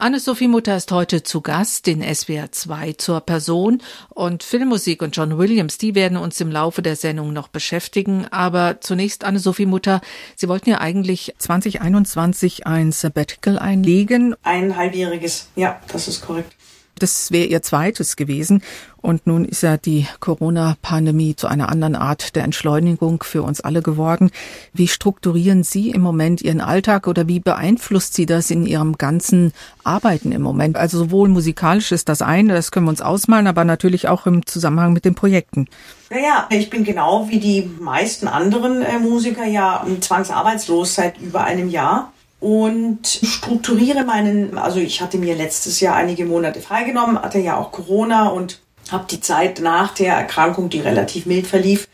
[0.00, 5.38] Anne-Sophie Mutter ist heute zu Gast in SWR 2 zur Person und Filmmusik und John
[5.38, 8.24] Williams, die werden uns im Laufe der Sendung noch beschäftigen.
[8.30, 10.00] Aber zunächst Anne-Sophie Mutter,
[10.36, 14.36] Sie wollten ja eigentlich 2021 ein Sabbatical einlegen.
[14.44, 16.54] Ein halbjähriges, ja, das ist korrekt.
[16.98, 18.62] Das wäre ihr zweites gewesen.
[19.00, 23.80] Und nun ist ja die Corona-Pandemie zu einer anderen Art der Entschleunigung für uns alle
[23.80, 24.30] geworden.
[24.72, 29.52] Wie strukturieren Sie im Moment Ihren Alltag oder wie beeinflusst Sie das in Ihrem ganzen
[29.84, 30.76] Arbeiten im Moment?
[30.76, 34.44] Also sowohl musikalisch ist das eine, das können wir uns ausmalen, aber natürlich auch im
[34.44, 35.68] Zusammenhang mit den Projekten.
[36.10, 41.68] Naja, ich bin genau wie die meisten anderen äh, Musiker ja zwangsarbeitslos seit über einem
[41.68, 47.56] Jahr und strukturiere meinen, also ich hatte mir letztes Jahr einige Monate freigenommen, hatte ja
[47.56, 48.60] auch Corona und
[48.90, 51.88] habe die Zeit nach der Erkrankung, die relativ mild verlief,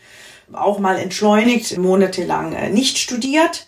[0.53, 3.67] auch mal entschleunigt, monatelang äh, nicht studiert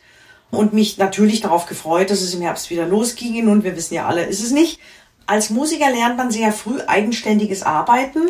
[0.52, 4.06] und mich natürlich darauf gefreut, dass es im Herbst wieder losging und wir wissen ja
[4.06, 4.80] alle, ist es nicht.
[5.26, 8.22] Als Musiker lernt man sehr früh eigenständiges Arbeiten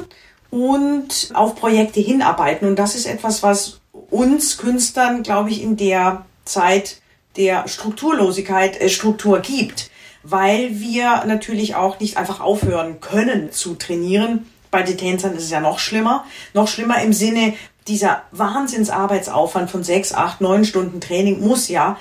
[0.49, 6.25] und auf Projekte hinarbeiten und das ist etwas, was uns Künstlern, glaube ich, in der
[6.45, 7.01] Zeit
[7.37, 9.89] der Strukturlosigkeit äh, Struktur gibt,
[10.23, 14.49] weil wir natürlich auch nicht einfach aufhören können zu trainieren.
[14.71, 16.25] Bei den Tänzern ist es ja noch schlimmer.
[16.53, 17.53] Noch schlimmer im Sinne,
[17.87, 21.97] dieser Wahnsinnsarbeitsaufwand von sechs, acht, neun Stunden Training muss ja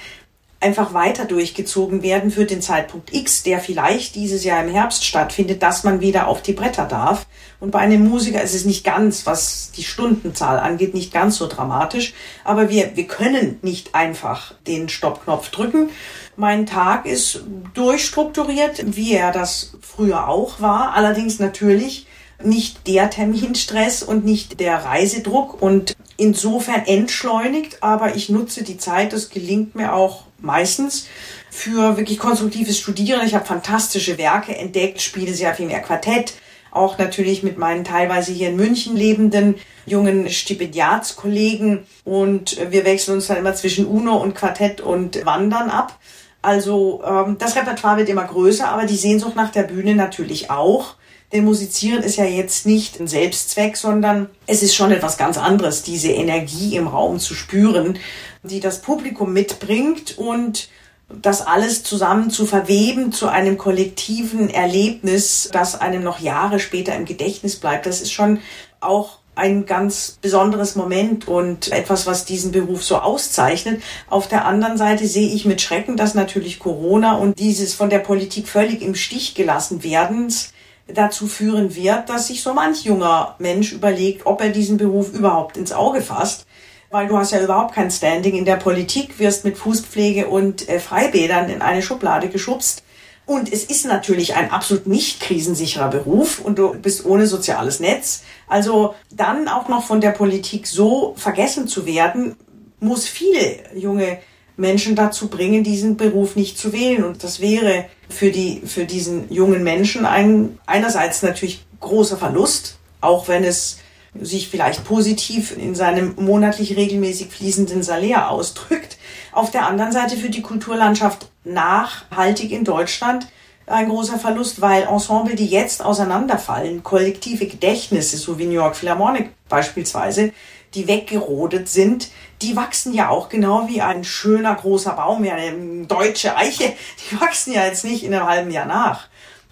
[0.66, 5.62] einfach weiter durchgezogen werden für den Zeitpunkt X, der vielleicht dieses Jahr im Herbst stattfindet,
[5.62, 7.26] dass man wieder auf die Bretter darf.
[7.60, 11.46] Und bei einem Musiker ist es nicht ganz, was die Stundenzahl angeht, nicht ganz so
[11.46, 12.14] dramatisch.
[12.42, 15.90] Aber wir, wir können nicht einfach den Stoppknopf drücken.
[16.36, 17.44] Mein Tag ist
[17.74, 20.94] durchstrukturiert, wie er das früher auch war.
[20.94, 22.08] Allerdings natürlich
[22.42, 29.12] nicht der Terminstress und nicht der Reisedruck und insofern entschleunigt, aber ich nutze die Zeit,
[29.12, 31.08] das gelingt mir auch meistens
[31.50, 33.26] für wirklich konstruktives Studieren.
[33.26, 36.34] Ich habe fantastische Werke entdeckt, spiele sehr viel mehr Quartett,
[36.70, 39.54] auch natürlich mit meinen teilweise hier in München lebenden
[39.86, 45.98] jungen Stipendiatskollegen und wir wechseln uns dann immer zwischen Uno und Quartett und Wandern ab.
[46.42, 50.96] Also ähm, das Repertoire wird immer größer, aber die Sehnsucht nach der Bühne natürlich auch.
[51.32, 55.82] Denn Musizieren ist ja jetzt nicht ein Selbstzweck, sondern es ist schon etwas ganz anderes,
[55.82, 57.98] diese Energie im Raum zu spüren,
[58.42, 60.68] die das Publikum mitbringt und
[61.08, 67.04] das alles zusammen zu verweben zu einem kollektiven Erlebnis, das einem noch Jahre später im
[67.04, 67.86] Gedächtnis bleibt.
[67.86, 68.40] Das ist schon
[68.80, 73.82] auch ein ganz besonderes Moment und etwas, was diesen Beruf so auszeichnet.
[74.08, 77.98] Auf der anderen Seite sehe ich mit Schrecken, dass natürlich Corona und dieses von der
[77.98, 80.54] Politik völlig im Stich gelassen werdens
[80.88, 85.56] dazu führen wird, dass sich so manch junger Mensch überlegt, ob er diesen Beruf überhaupt
[85.56, 86.46] ins Auge fasst.
[86.90, 90.78] Weil du hast ja überhaupt kein Standing in der Politik, wirst mit Fußpflege und äh,
[90.78, 92.84] Freibädern in eine Schublade geschubst.
[93.26, 98.22] Und es ist natürlich ein absolut nicht krisensicherer Beruf und du bist ohne soziales Netz.
[98.46, 102.36] Also dann auch noch von der Politik so vergessen zu werden,
[102.78, 104.18] muss viele junge
[104.56, 107.04] Menschen dazu bringen, diesen Beruf nicht zu wählen.
[107.04, 113.28] Und das wäre für die, für diesen jungen Menschen ein, einerseits natürlich großer Verlust, auch
[113.28, 113.78] wenn es
[114.18, 118.96] sich vielleicht positiv in seinem monatlich regelmäßig fließenden Salär ausdrückt.
[119.32, 123.26] Auf der anderen Seite für die Kulturlandschaft nachhaltig in Deutschland
[123.66, 129.30] ein großer Verlust, weil Ensemble, die jetzt auseinanderfallen, kollektive Gedächtnisse, so wie New York Philharmonic
[129.48, 130.32] beispielsweise,
[130.74, 132.08] die weggerodet sind,
[132.42, 136.72] die wachsen ja auch genau wie ein schöner großer Baum, ja eine deutsche Eiche,
[137.10, 139.08] die wachsen ja jetzt nicht in einem halben Jahr nach.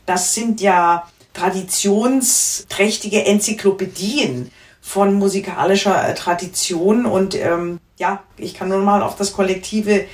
[0.06, 8.78] Das sind ja traditionsträchtige Enzyklopädien von musikalischer äh, Tradition und ähm, ja, ich kann nur
[8.78, 10.04] mal auf das kollektive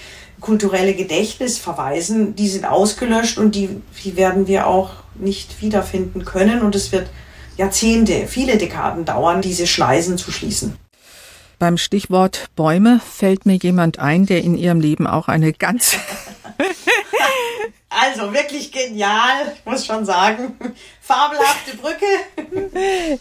[0.41, 2.35] kulturelle Gedächtnis verweisen.
[2.37, 7.11] Die sind ausgelöscht und die, die werden wir auch nicht wiederfinden können und es wird
[7.57, 10.77] Jahrzehnte, viele Dekaden dauern, diese Schneisen zu schließen.
[11.61, 15.95] Beim Stichwort Bäume fällt mir jemand ein, der in ihrem Leben auch eine ganz
[17.91, 20.55] Also wirklich genial, ich muss schon sagen.
[21.03, 22.07] Fabelhafte Brücke.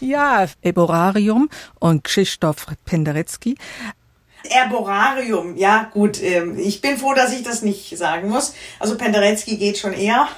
[0.00, 3.56] Ja, Eborarium und Krzysztof Penderecki.
[4.48, 8.54] Erborarium, ja gut, ähm, ich bin froh, dass ich das nicht sagen muss.
[8.78, 10.28] Also Penderecki geht schon eher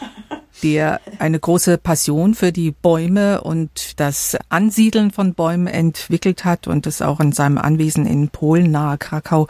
[0.62, 6.86] der eine große Passion für die Bäume und das Ansiedeln von Bäumen entwickelt hat und
[6.86, 9.48] es auch in seinem Anwesen in Polen nahe Krakau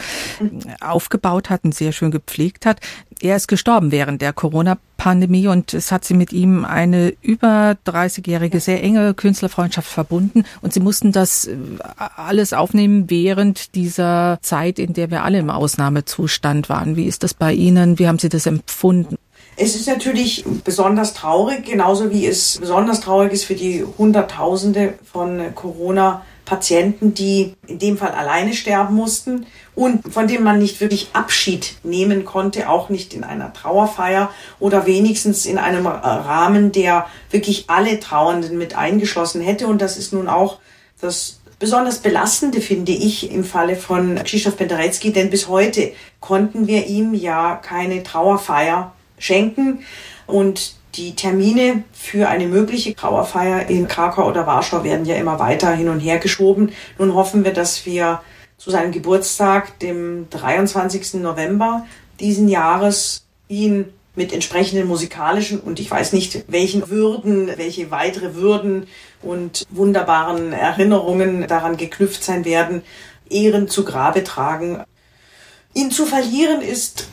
[0.81, 2.81] aufgebaut hat und sehr schön gepflegt hat.
[3.23, 8.59] Er ist gestorben während der Corona-Pandemie und es hat sie mit ihm eine über 30-jährige,
[8.59, 10.43] sehr enge Künstlerfreundschaft verbunden.
[10.61, 11.57] Und sie mussten das äh,
[12.17, 16.97] alles aufnehmen während dieser Zeit, in der wir alle im Ausnahmezustand waren.
[16.97, 18.01] Wie ist das bei Ihnen?
[18.01, 19.17] Wie haben Sie das empfunden?
[19.57, 25.55] Es ist natürlich besonders traurig, genauso wie es besonders traurig ist für die Hunderttausende von
[25.55, 31.11] Corona Patienten, die in dem Fall alleine sterben mussten und von denen man nicht wirklich
[31.13, 37.65] Abschied nehmen konnte, auch nicht in einer Trauerfeier oder wenigstens in einem Rahmen, der wirklich
[37.69, 39.67] alle Trauernden mit eingeschlossen hätte.
[39.67, 40.59] Und das ist nun auch
[41.01, 46.87] das besonders belastende, finde ich, im Falle von Krzysztof Penderecki, denn bis heute konnten wir
[46.87, 49.85] ihm ja keine Trauerfeier schenken
[50.27, 55.73] und die Termine für eine mögliche Trauerfeier in Krakau oder Warschau werden ja immer weiter
[55.73, 56.73] hin und her geschoben.
[56.99, 58.21] Nun hoffen wir, dass wir
[58.59, 61.15] zu seinem Geburtstag, dem 23.
[61.15, 61.87] November
[62.21, 68.87] diesen Jahres, ihn mit entsprechenden musikalischen und ich weiß nicht welchen Würden, welche weitere Würden
[69.23, 72.83] und wunderbaren Erinnerungen daran geknüpft sein werden,
[73.31, 74.83] Ehren zu Grabe tragen.
[75.75, 77.07] Ihn zu verlieren ist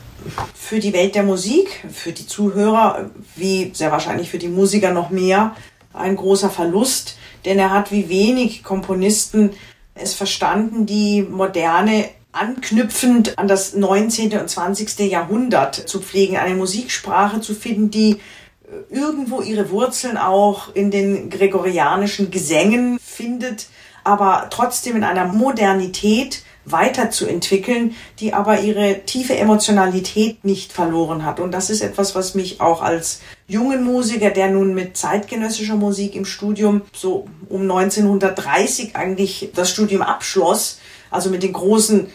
[0.54, 5.10] für die Welt der Musik, für die Zuhörer, wie sehr wahrscheinlich für die Musiker noch
[5.10, 5.54] mehr,
[5.92, 9.50] ein großer Verlust, denn er hat wie wenig Komponisten
[9.94, 14.38] es verstanden, die moderne anknüpfend an das 19.
[14.38, 14.98] und 20.
[15.10, 21.28] Jahrhundert zu pflegen, eine Musiksprache zu finden, die äh, irgendwo ihre Wurzeln auch in den
[21.28, 23.66] gregorianischen Gesängen findet,
[24.04, 31.40] aber trotzdem in einer Modernität, weiterzuentwickeln, die aber ihre tiefe Emotionalität nicht verloren hat.
[31.40, 36.14] Und das ist etwas, was mich auch als jungen Musiker, der nun mit zeitgenössischer Musik
[36.14, 40.78] im Studium so um 1930 eigentlich das Studium abschloss,
[41.10, 42.06] also mit den großen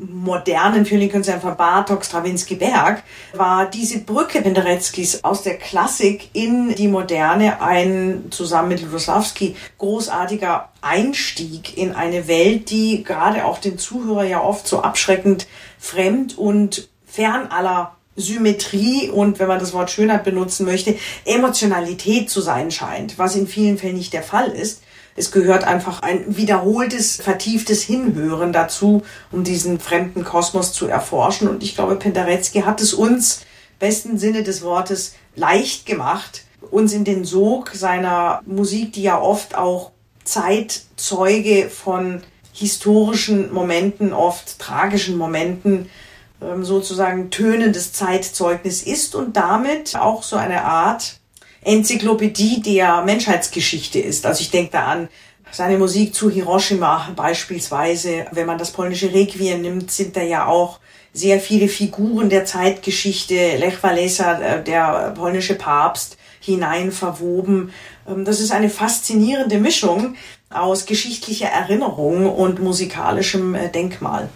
[0.00, 3.02] modernen Violinkonzern von Bartok, Stravinsky, Berg,
[3.34, 10.70] war diese Brücke Pendereckis aus der Klassik in die Moderne ein, zusammen mit Ludoslawski, großartiger
[10.80, 15.46] Einstieg in eine Welt, die gerade auch den Zuhörer ja oft so abschreckend
[15.78, 22.40] fremd und fern aller Symmetrie und, wenn man das Wort Schönheit benutzen möchte, Emotionalität zu
[22.40, 24.82] sein scheint, was in vielen Fällen nicht der Fall ist.
[25.16, 29.02] Es gehört einfach ein wiederholtes, vertieftes Hinhören dazu,
[29.32, 31.48] um diesen fremden Kosmos zu erforschen.
[31.48, 33.40] Und ich glaube, Penderecki hat es uns,
[33.78, 39.56] besten Sinne des Wortes, leicht gemacht, uns in den Sog seiner Musik, die ja oft
[39.56, 39.90] auch
[40.24, 45.88] Zeitzeuge von historischen Momenten, oft tragischen Momenten,
[46.42, 51.19] ähm, sozusagen tönendes Zeitzeugnis ist und damit auch so eine Art
[51.62, 54.26] Enzyklopädie der Menschheitsgeschichte ist.
[54.26, 55.08] Also ich denke da an
[55.50, 58.26] seine Musik zu Hiroshima beispielsweise.
[58.30, 60.78] Wenn man das polnische Requiem nimmt, sind da ja auch
[61.12, 67.72] sehr viele Figuren der Zeitgeschichte, Lech Walesa, äh, der polnische Papst, hinein verwoben.
[68.08, 70.14] Ähm, das ist eine faszinierende Mischung
[70.48, 74.28] aus geschichtlicher Erinnerung und musikalischem äh, Denkmal.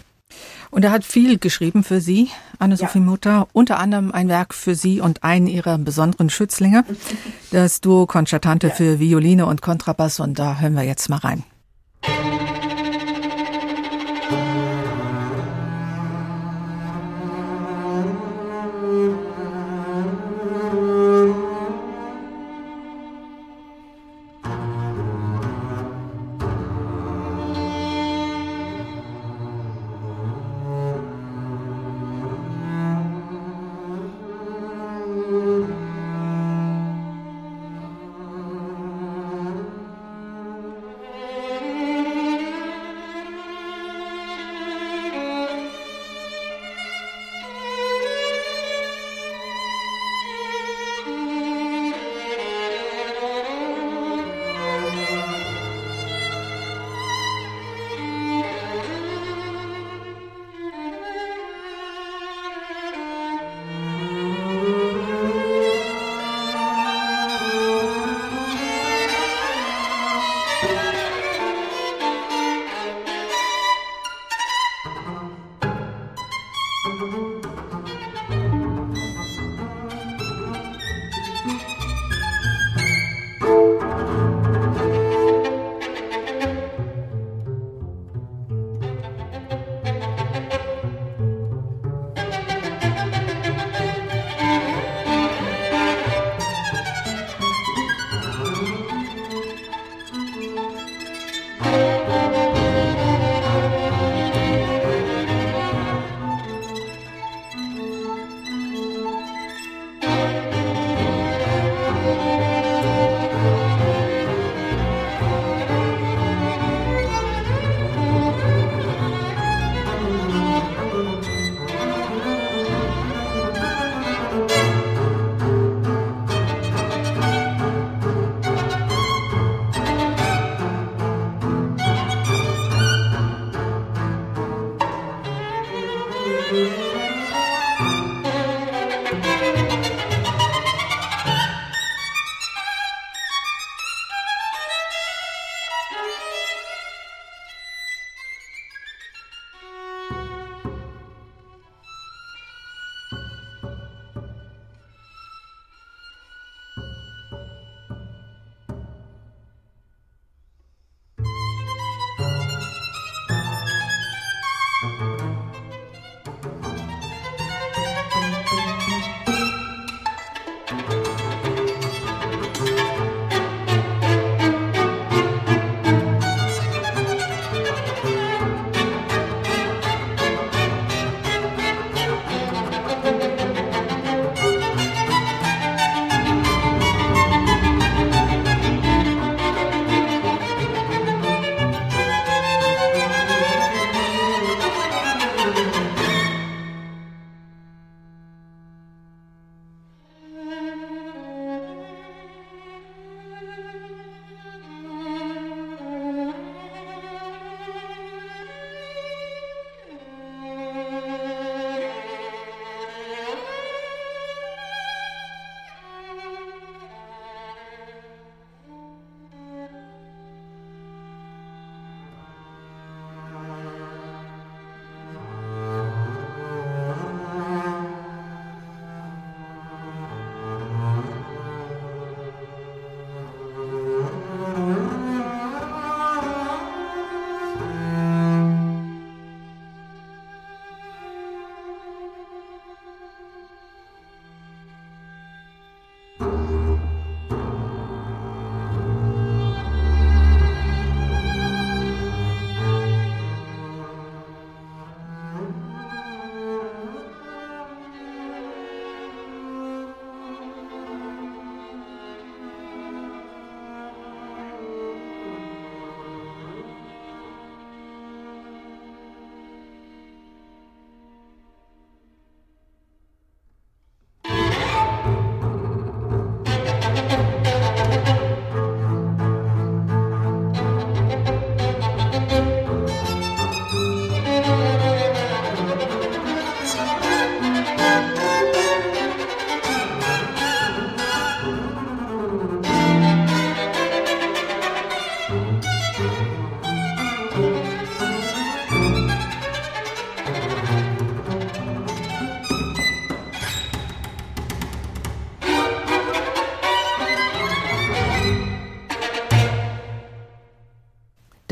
[0.75, 3.05] Und er hat viel geschrieben für Sie, Anne-Sophie ja.
[3.05, 6.85] Mutter, unter anderem ein Werk für Sie und einen Ihrer besonderen Schützlinge,
[7.53, 8.75] das Duo Concertante ja.
[8.75, 10.19] für Violine und Kontrabass.
[10.19, 11.45] Und da hören wir jetzt mal rein.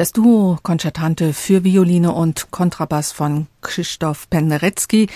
[0.03, 5.09] Das Duo Konzertante für Violine und Kontrabass von Krzysztof Penderecki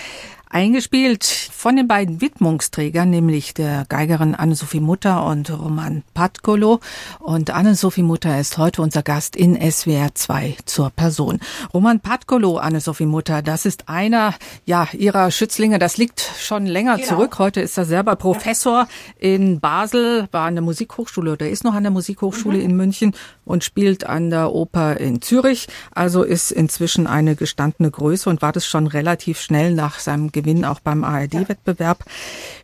[0.49, 6.79] Eingespielt von den beiden Widmungsträgern, nämlich der Geigerin Anne-Sophie Mutter und Roman Patkolo.
[7.19, 11.41] Und Anne-Sophie Mutter ist heute unser Gast in SWR 2 zur Person.
[11.73, 14.35] Roman Patkolo, Anne-Sophie Mutter, das ist einer,
[14.65, 15.79] ja, ihrer Schützlinge.
[15.79, 17.07] Das liegt schon länger genau.
[17.09, 17.39] zurück.
[17.39, 18.87] Heute ist er selber Professor
[19.19, 22.63] in Basel, war an der Musikhochschule oder ist noch an der Musikhochschule mhm.
[22.63, 25.67] in München und spielt an der Oper in Zürich.
[25.91, 30.63] Also ist inzwischen eine gestandene Größe und war das schon relativ schnell nach seinem Gewinn
[30.63, 32.05] auch beim ARD-Wettbewerb.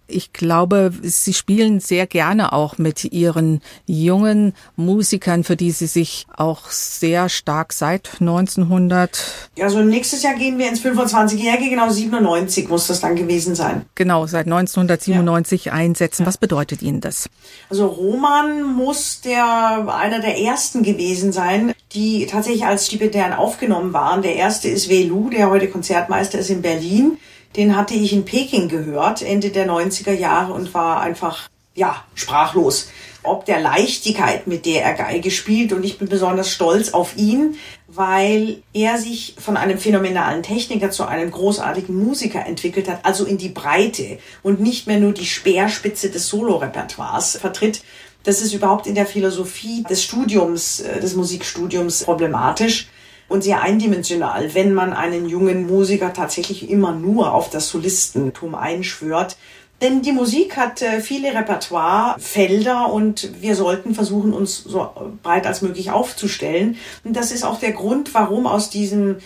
[0.08, 6.28] Ich glaube, Sie spielen sehr gerne auch mit Ihren jungen Musikern, für die Sie sich
[6.36, 9.50] auch sehr stark seit 1900.
[9.60, 13.86] Also nächstes Jahr gehen wir ins 25-Jährige, genau 97 muss das dann gewesen sein.
[13.96, 15.74] Genau, seit 1997 ja.
[15.74, 16.26] einsetzen.
[16.26, 17.30] Was bedeutet Ihnen das?
[17.70, 24.22] Also Roman muss der einer der ersten gewesen sein, die tatsächlich als Stipendiaren aufgenommen waren.
[24.22, 27.18] Der erste ist Welu, der heute Konzertmeister ist in Berlin.
[27.56, 32.90] Den hatte ich in Peking gehört, Ende der 90er Jahre und war einfach, ja, sprachlos.
[33.22, 37.56] Ob der Leichtigkeit, mit der er Geige spielt und ich bin besonders stolz auf ihn,
[37.88, 43.38] weil er sich von einem phänomenalen Techniker zu einem großartigen Musiker entwickelt hat, also in
[43.38, 47.84] die Breite und nicht mehr nur die Speerspitze des Solorepertoires vertritt.
[48.24, 52.88] Das ist überhaupt in der Philosophie des Studiums, äh, des Musikstudiums problematisch
[53.34, 59.38] und sehr eindimensional, wenn man einen jungen Musiker tatsächlich immer nur auf das Solistentum einschwört.
[59.82, 64.88] Denn die Musik hat äh, viele Repertoirefelder und wir sollten versuchen, uns so
[65.24, 66.78] breit als möglich aufzustellen.
[67.04, 69.18] Und das ist auch der Grund, warum aus diesem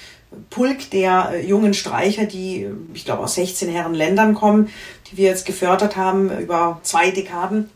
[0.50, 4.70] Pulk der äh, jungen Streicher, die, ich glaube, aus 16 Herren Ländern kommen,
[5.12, 7.70] die wir jetzt gefördert haben über zwei Dekaden,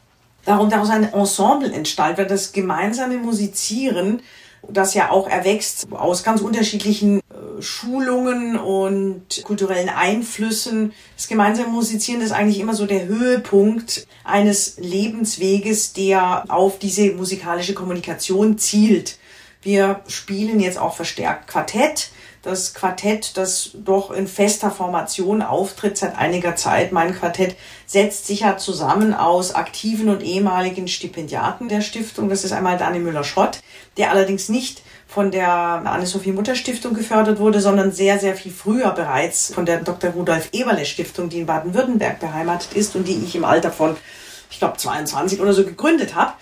[0.46, 4.22] darum daraus ein Ensemble entsteht, weil das gemeinsame Musizieren
[4.68, 10.94] das ja auch erwächst aus ganz unterschiedlichen äh, Schulungen und kulturellen Einflüssen.
[11.16, 17.74] Das gemeinsame Musizieren ist eigentlich immer so der Höhepunkt eines Lebensweges, der auf diese musikalische
[17.74, 19.18] Kommunikation zielt.
[19.62, 22.10] Wir spielen jetzt auch verstärkt Quartett
[22.42, 26.92] das Quartett, das doch in fester Formation auftritt seit einiger Zeit.
[26.92, 32.30] Mein Quartett setzt sich ja zusammen aus aktiven und ehemaligen Stipendiaten der Stiftung.
[32.30, 33.60] Das ist einmal Dani Müller-Schrott,
[33.98, 38.92] der allerdings nicht von der Anne-Sophie Mutter Stiftung gefördert wurde, sondern sehr, sehr viel früher
[38.92, 40.12] bereits von der Dr.
[40.12, 43.98] Rudolf Eberle Stiftung, die in Baden-Württemberg beheimatet ist und die ich im Alter von,
[44.50, 46.34] ich glaube, 22 oder so gegründet habe.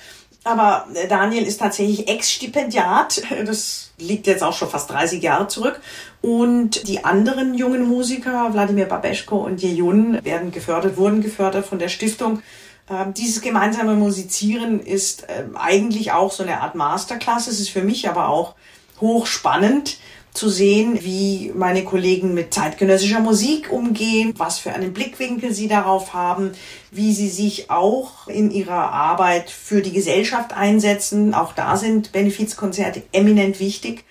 [0.43, 3.23] Aber äh, Daniel ist tatsächlich Ex-Stipendiat.
[3.45, 5.79] Das liegt jetzt auch schon fast 30 Jahre zurück.
[6.21, 11.89] Und die anderen jungen Musiker, Wladimir Babeschko und Jejun, werden gefördert, wurden gefördert von der
[11.89, 12.41] Stiftung.
[12.89, 17.47] Ähm, dieses gemeinsame Musizieren ist ähm, eigentlich auch so eine Art Masterclass.
[17.47, 18.55] Es ist für mich aber auch
[18.99, 19.97] hochspannend,
[20.39, 26.13] zu sehen, wie meine Kollegen mit zeitgenössischer Musik umgehen, was für einen Blickwinkel sie darauf
[26.13, 26.51] haben,
[26.91, 31.33] wie sie sich auch in ihrer Arbeit für die Gesellschaft einsetzen.
[31.33, 34.05] Auch da sind Benefizkonzerte eminent wichtig,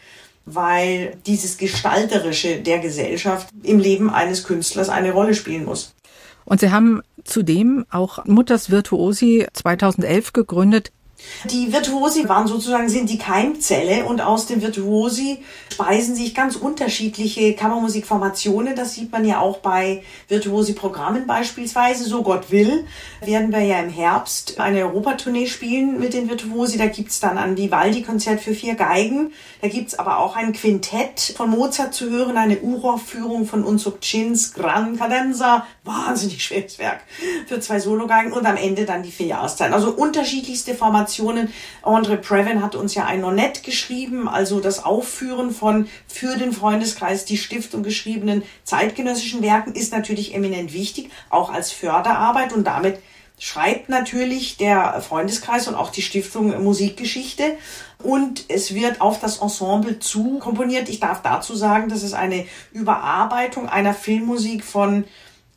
[0.44, 5.94] weil dieses Gestalterische der Gesellschaft im Leben eines Künstlers eine Rolle spielen muss.
[6.44, 10.92] Und Sie haben zudem auch Mutters Virtuosi 2011 gegründet.
[11.50, 15.38] Die Virtuosi waren sozusagen, sind die Keimzelle und aus den Virtuosi
[15.72, 18.74] speisen sich ganz unterschiedliche Kammermusikformationen.
[18.74, 22.04] Das sieht man ja auch bei Virtuosi-Programmen beispielsweise.
[22.04, 22.86] So Gott will,
[23.20, 26.78] werden wir ja im Herbst eine Europatournee spielen mit den Virtuosi.
[26.78, 29.32] Da gibt's dann ein Vivaldi-Konzert für vier Geigen.
[29.60, 34.54] Da gibt's aber auch ein Quintett von Mozart zu hören, eine Uraufführung von Unzuk Chins
[34.54, 35.66] Gran Cadenza.
[35.84, 37.00] Wahnsinnig schweres Werk
[37.46, 39.74] für zwei Sologeigen und am Ende dann die vier Jahreszeiten.
[39.74, 41.52] Also unterschiedlichste Formationen Informationen.
[41.82, 47.24] Andre Previn hat uns ja ein Nonett geschrieben, also das Aufführen von für den Freundeskreis
[47.24, 52.98] die Stiftung geschriebenen zeitgenössischen Werken ist natürlich eminent wichtig, auch als Förderarbeit und damit
[53.40, 57.56] schreibt natürlich der Freundeskreis und auch die Stiftung Musikgeschichte
[58.02, 60.88] und es wird auf das Ensemble zu komponiert.
[60.88, 65.04] Ich darf dazu sagen, dass es eine Überarbeitung einer Filmmusik von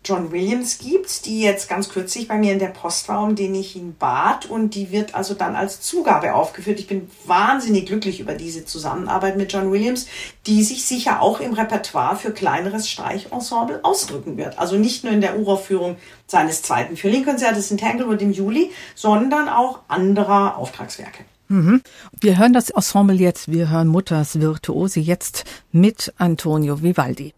[0.03, 3.53] John Williams gibt, die jetzt ganz kürzlich bei mir in der Post war, um den
[3.53, 6.79] ich ihn bat und die wird also dann als Zugabe aufgeführt.
[6.79, 10.07] Ich bin wahnsinnig glücklich über diese Zusammenarbeit mit John Williams,
[10.47, 14.57] die sich sicher auch im Repertoire für kleineres Streichensemble ausdrücken wird.
[14.57, 19.81] Also nicht nur in der Uraufführung seines zweiten Violinkonzertes in Tanglewood im Juli, sondern auch
[19.87, 21.25] anderer Auftragswerke.
[21.47, 21.81] Mhm.
[22.19, 27.33] Wir hören das Ensemble jetzt, wir hören Mutters Virtuose jetzt mit Antonio Vivaldi.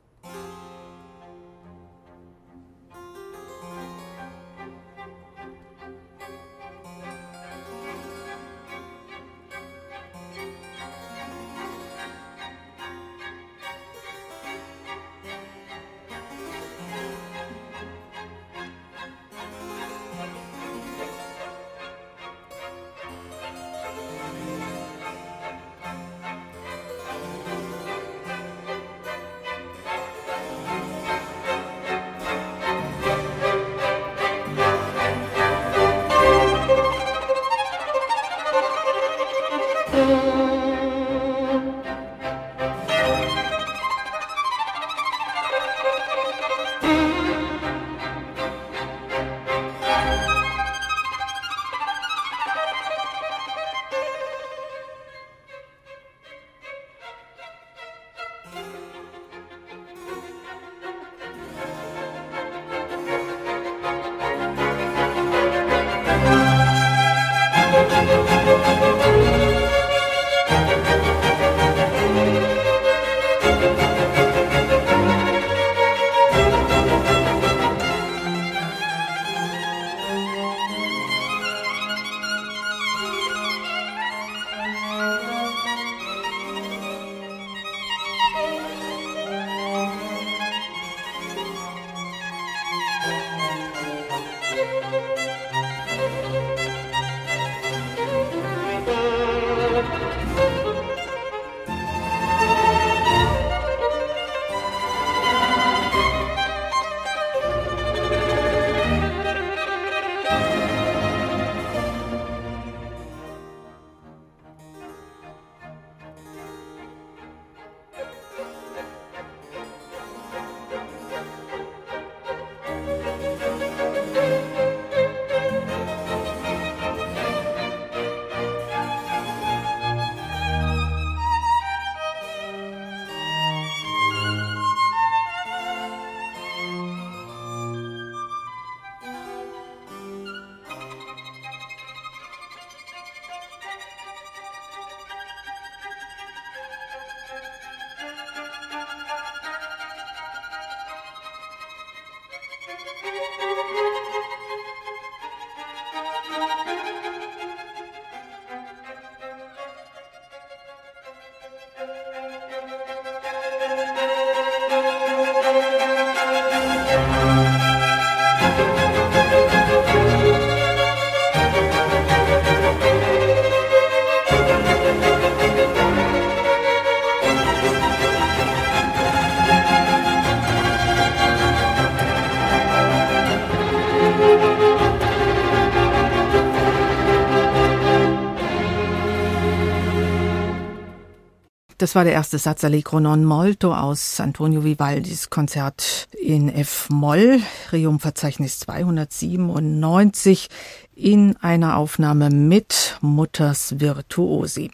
[191.84, 197.42] Das war der erste Satz Allegro non molto aus Antonio Vivaldis Konzert in F-Moll,
[197.74, 200.48] Reumverzeichnis 297
[200.96, 204.72] in einer Aufnahme mit Mutters Virtuosi.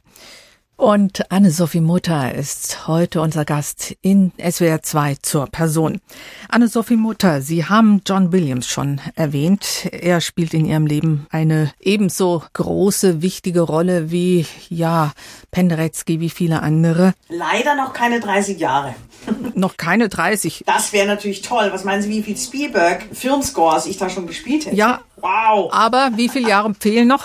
[0.79, 5.99] Und Anne-Sophie Mutter ist heute unser Gast in SWR 2 zur Person.
[6.47, 9.89] Anne-Sophie Mutter, Sie haben John Williams schon erwähnt.
[9.91, 15.11] Er spielt in Ihrem Leben eine ebenso große, wichtige Rolle wie, ja,
[15.51, 17.13] Penderecki, wie viele andere.
[17.27, 18.95] Leider noch keine 30 Jahre.
[19.55, 20.63] noch keine 30.
[20.65, 21.71] Das wäre natürlich toll.
[21.73, 24.77] Was meinen Sie, wie viel Spielberg Filmscores ich da schon gespielt hätte?
[24.77, 25.69] Ja, Wow.
[25.71, 27.23] Aber wie viele Jahre fehlen noch?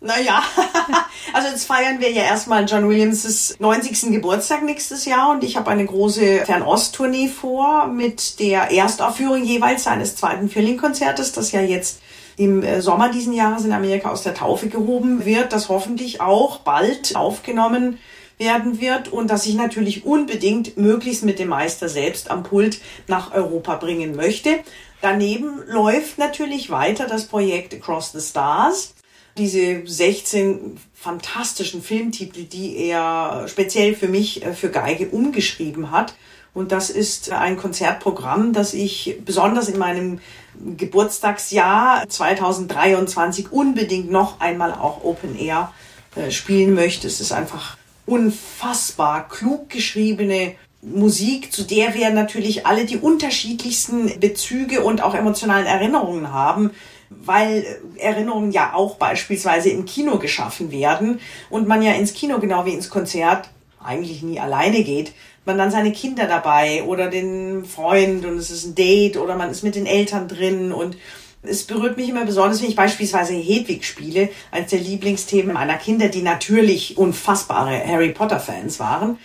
[0.00, 0.42] Naja,
[1.32, 4.12] also jetzt feiern wir ja erstmal John Williams' 90.
[4.12, 10.16] Geburtstag nächstes Jahr und ich habe eine große Fernost-Tournee vor mit der Erstaufführung jeweils seines
[10.16, 12.00] zweiten Feeling-Konzertes, das ja jetzt
[12.36, 16.58] im äh, Sommer diesen Jahres in Amerika aus der Taufe gehoben wird, das hoffentlich auch
[16.58, 17.98] bald aufgenommen
[18.38, 23.32] werden wird und das ich natürlich unbedingt möglichst mit dem Meister selbst am Pult nach
[23.32, 24.58] Europa bringen möchte.
[25.02, 28.94] Daneben läuft natürlich weiter das Projekt Across the Stars.
[29.36, 36.14] Diese 16 fantastischen Filmtitel, die er speziell für mich äh, für Geige umgeschrieben hat.
[36.54, 40.20] Und das ist ein Konzertprogramm, das ich besonders in meinem
[40.76, 45.72] Geburtstagsjahr 2023 unbedingt noch einmal auch Open Air
[46.14, 47.08] äh, spielen möchte.
[47.08, 47.76] Es ist einfach
[48.06, 55.64] unfassbar klug geschriebene Musik, zu der wir natürlich alle die unterschiedlichsten Bezüge und auch emotionalen
[55.64, 56.72] Erinnerungen haben,
[57.08, 57.64] weil
[57.98, 61.20] Erinnerungen ja auch beispielsweise im Kino geschaffen werden
[61.50, 63.48] und man ja ins Kino genau wie ins Konzert
[63.82, 65.12] eigentlich nie alleine geht.
[65.44, 69.50] Man dann seine Kinder dabei oder den Freund und es ist ein Date oder man
[69.50, 70.96] ist mit den Eltern drin und
[71.44, 76.08] es berührt mich immer besonders, wenn ich beispielsweise Hedwig spiele, als der Lieblingsthemen meiner Kinder,
[76.08, 79.18] die natürlich unfassbare Harry Potter Fans waren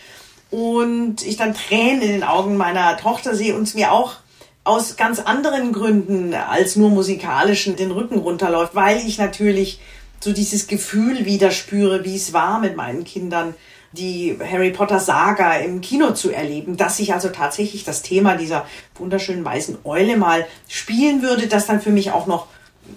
[0.49, 4.15] und ich dann Tränen in den Augen meiner Tochter sehe und es mir auch
[4.63, 9.79] aus ganz anderen Gründen als nur musikalischen den Rücken runterläuft, weil ich natürlich
[10.19, 13.53] so dieses Gefühl wieder spüre, wie es war mit meinen Kindern,
[13.93, 18.65] die Harry Potter Saga im Kino zu erleben, dass ich also tatsächlich das Thema dieser
[18.95, 22.47] wunderschönen weißen Eule mal spielen würde, das dann für mich auch noch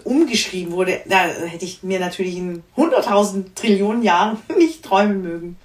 [0.04, 5.56] umgeschrieben wurde, da hätte ich mir natürlich in hunderttausend Trillionen Jahren nicht träumen mögen.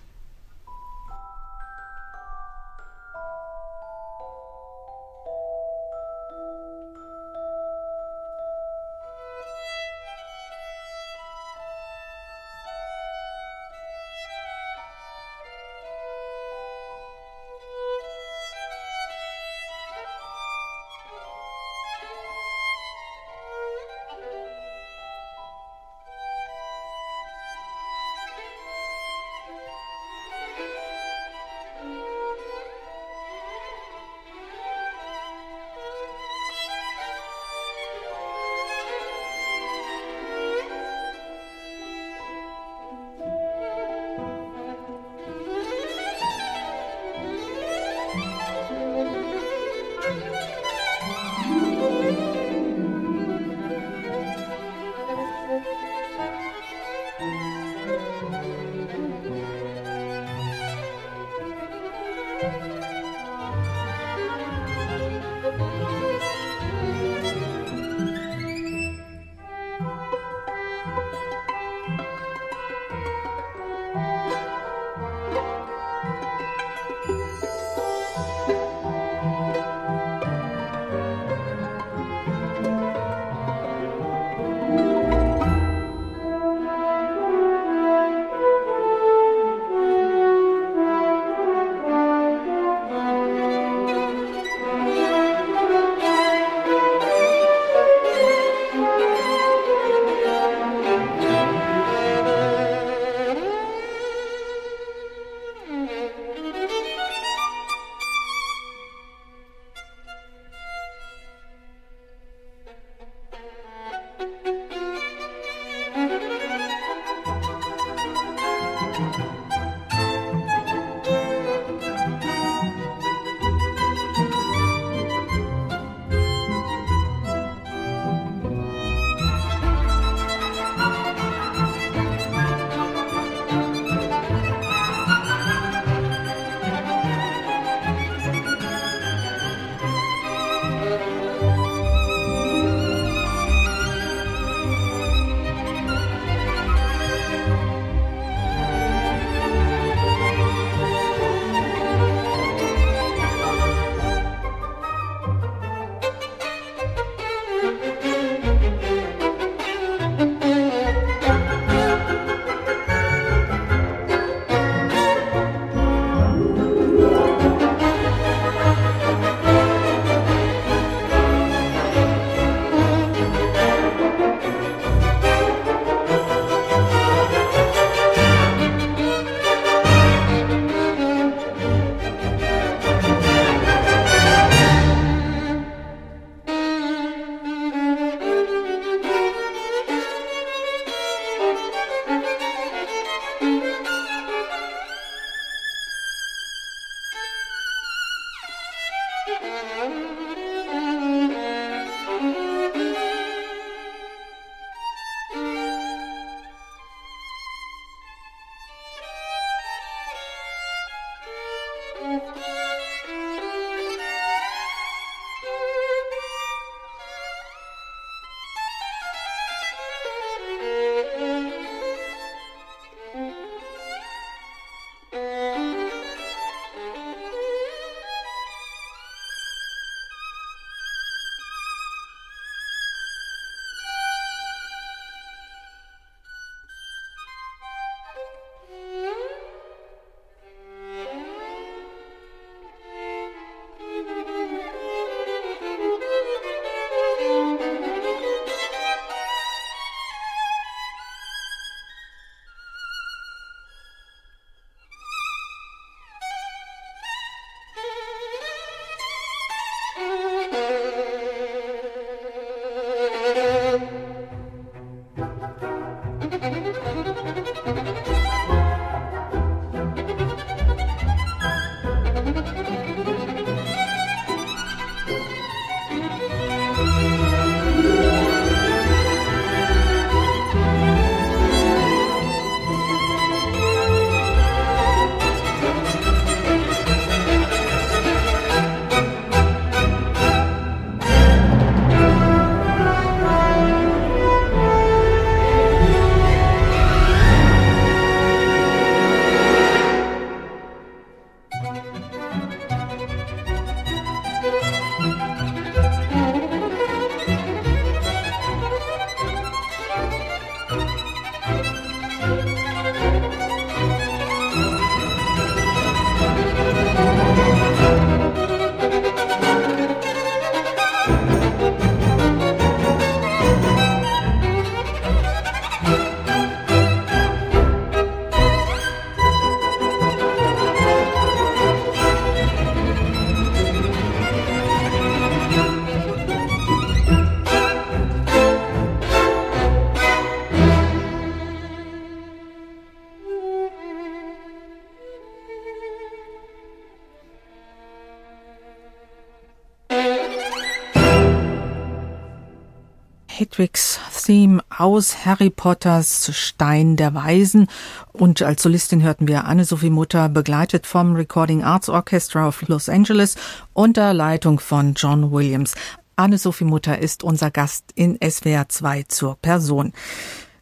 [354.85, 357.67] Aus Harry Potters Stein der Weisen.
[358.13, 363.35] Und als Solistin hörten wir Anne-Sophie Mutter, begleitet vom Recording Arts Orchestra of Los Angeles
[363.73, 365.73] unter Leitung von John Williams.
[366.17, 369.91] Anne-Sophie Mutter ist unser Gast in SWR 2 zur Person.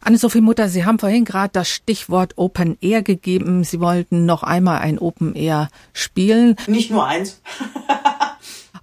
[0.00, 3.62] Anne-Sophie Mutter, Sie haben vorhin gerade das Stichwort Open Air gegeben.
[3.62, 6.56] Sie wollten noch einmal ein Open Air spielen.
[6.66, 7.42] Nicht nur eins.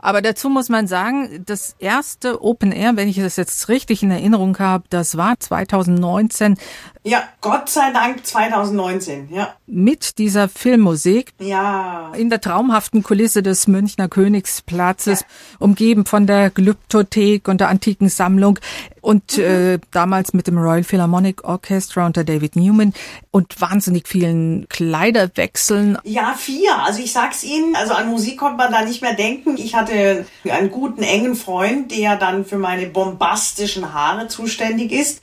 [0.02, 4.12] Aber dazu muss man sagen, das erste Open Air, wenn ich das jetzt richtig in
[4.12, 6.58] Erinnerung habe, das war 2019
[7.04, 9.56] ja, Gott sei Dank 2019, ja.
[9.66, 11.34] Mit dieser Filmmusik.
[11.40, 12.12] Ja.
[12.16, 15.28] In der traumhaften Kulisse des Münchner Königsplatzes, ja.
[15.58, 18.60] umgeben von der Glyptothek und der antiken Sammlung
[19.02, 19.44] und mhm.
[19.44, 22.94] äh, damals mit dem Royal Philharmonic Orchestra unter David Newman
[23.32, 25.98] und wahnsinnig vielen Kleiderwechseln.
[26.04, 26.78] Ja, vier.
[26.84, 29.58] Also ich sag's Ihnen, also an Musik konnte man da nicht mehr denken.
[29.58, 35.22] Ich hatte einen guten, engen Freund, der dann für meine bombastischen Haare zuständig ist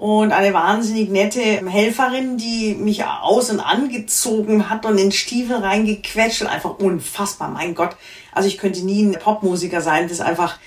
[0.00, 6.40] und eine wahnsinnig nette Helferin, die mich aus und angezogen hat und in Stiefel reingequetscht
[6.40, 7.96] und einfach unfassbar, mein Gott.
[8.32, 10.58] Also ich könnte nie ein Popmusiker sein, das ist einfach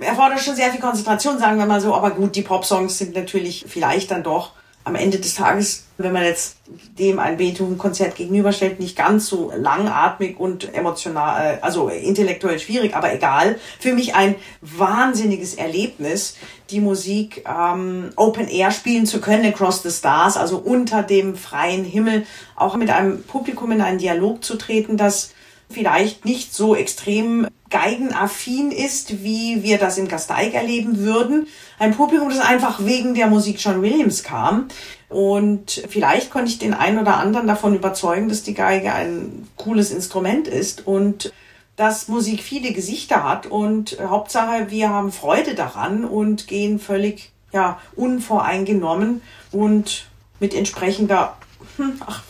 [0.00, 3.64] erfordert schon sehr viel Konzentration, sagen wir mal so, aber gut, die Popsongs sind natürlich
[3.68, 4.52] vielleicht dann doch
[4.86, 6.58] am Ende des Tages, wenn man jetzt
[6.96, 13.12] dem ein Beethoven-Konzert gegenüberstellt, nicht ganz so langatmig und emotional, äh, also intellektuell schwierig, aber
[13.12, 13.58] egal.
[13.80, 16.36] Für mich ein wahnsinniges Erlebnis,
[16.70, 21.84] die Musik ähm, Open Air spielen zu können, Across the Stars, also unter dem freien
[21.84, 22.24] Himmel,
[22.54, 25.32] auch mit einem Publikum in einen Dialog zu treten, das
[25.70, 31.48] vielleicht nicht so extrem geigenaffin ist, wie wir das in Gasteig erleben würden.
[31.78, 34.68] Ein Publikum, das einfach wegen der Musik John Williams kam.
[35.08, 39.90] Und vielleicht konnte ich den einen oder anderen davon überzeugen, dass die Geige ein cooles
[39.90, 41.32] Instrument ist und
[41.76, 43.46] dass Musik viele Gesichter hat.
[43.46, 49.22] Und Hauptsache, wir haben Freude daran und gehen völlig ja, unvoreingenommen
[49.52, 50.06] und
[50.40, 51.36] mit entsprechender,
[51.76, 52.22] hm, ach,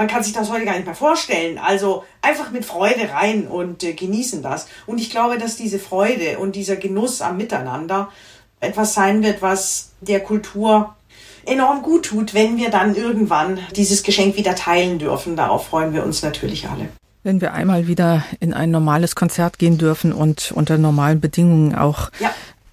[0.00, 1.58] man kann sich das heute gar nicht mehr vorstellen.
[1.58, 4.66] Also einfach mit Freude rein und äh, genießen das.
[4.86, 8.08] Und ich glaube, dass diese Freude und dieser Genuss am Miteinander
[8.60, 10.96] etwas sein wird, was der Kultur
[11.44, 15.36] enorm gut tut, wenn wir dann irgendwann dieses Geschenk wieder teilen dürfen.
[15.36, 16.88] Darauf freuen wir uns natürlich alle.
[17.22, 22.10] Wenn wir einmal wieder in ein normales Konzert gehen dürfen und unter normalen Bedingungen auch
[22.20, 22.30] ja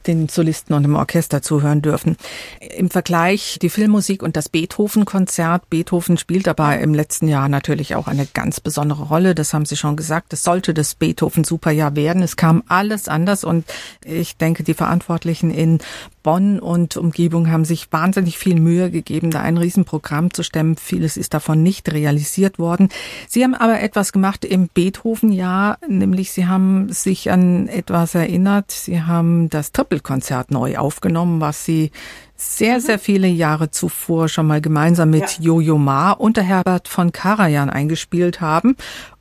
[0.07, 2.17] den Solisten und dem Orchester zuhören dürfen.
[2.59, 5.69] Im Vergleich die Filmmusik und das Beethoven-Konzert.
[5.69, 9.35] Beethoven spielt aber im letzten Jahr natürlich auch eine ganz besondere Rolle.
[9.35, 10.33] Das haben Sie schon gesagt.
[10.33, 12.23] Es sollte das Beethoven-Superjahr werden.
[12.23, 13.65] Es kam alles anders und
[14.03, 15.79] ich denke, die Verantwortlichen in
[16.27, 20.75] Bonn und Umgebung haben sich wahnsinnig viel Mühe gegeben, da ein Riesenprogramm zu stemmen.
[20.75, 22.89] Vieles ist davon nicht realisiert worden.
[23.29, 28.71] Sie haben aber etwas gemacht im Beethoven-Jahr, nämlich Sie haben sich an etwas erinnert.
[28.71, 31.91] Sie haben das Trippelkonzert neu aufgenommen, was Sie
[32.35, 35.45] sehr, sehr viele Jahre zuvor schon mal gemeinsam mit ja.
[35.45, 38.75] Jojo Ma unter Herbert von Karajan eingespielt haben.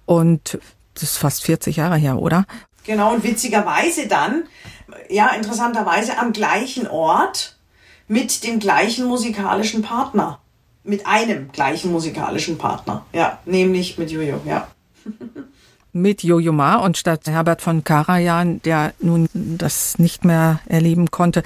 [0.06, 0.58] Und
[0.94, 2.46] das ist fast 40 Jahre her, oder?
[2.82, 4.42] Genau, und witzigerweise dann
[5.10, 7.56] ja, interessanterweise am gleichen Ort
[8.08, 10.40] mit dem gleichen musikalischen Partner.
[10.84, 13.04] Mit einem gleichen musikalischen Partner.
[13.12, 14.68] Ja, nämlich mit Jojo, ja.
[15.96, 21.42] mit Jojo Ma und statt Herbert von Karajan, der nun das nicht mehr erleben konnte,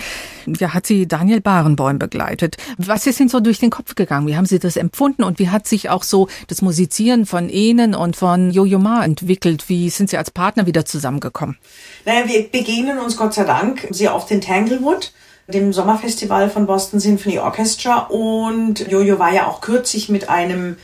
[0.47, 2.56] ja, hat sie Daniel Barenboim begleitet.
[2.77, 4.27] Was ist Ihnen so durch den Kopf gegangen?
[4.27, 7.94] Wie haben Sie das empfunden und wie hat sich auch so das Musizieren von Ihnen
[7.94, 9.68] und von Jojo Ma entwickelt?
[9.68, 11.56] Wie sind Sie als Partner wieder zusammengekommen?
[12.05, 15.12] Naja, wir begegnen uns Gott sei Dank sehr oft in Tanglewood
[15.51, 20.77] dem Sommerfestival von Boston Symphony Orchestra und Jojo war ja auch kürzlich mit einem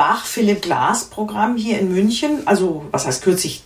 [0.00, 2.46] Bach-Philipp Glass-Programm hier in München.
[2.46, 3.62] Also, was heißt kürzlich?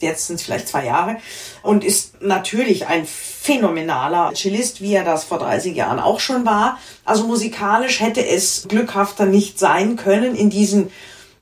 [0.00, 1.16] Jetzt sind es vielleicht zwei Jahre.
[1.62, 6.78] Und ist natürlich ein phänomenaler Cellist, wie er das vor 30 Jahren auch schon war.
[7.06, 10.90] Also musikalisch hätte es glückhafter nicht sein können in diesen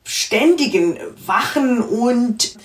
[0.05, 0.97] ständigen
[1.27, 2.57] Wachen und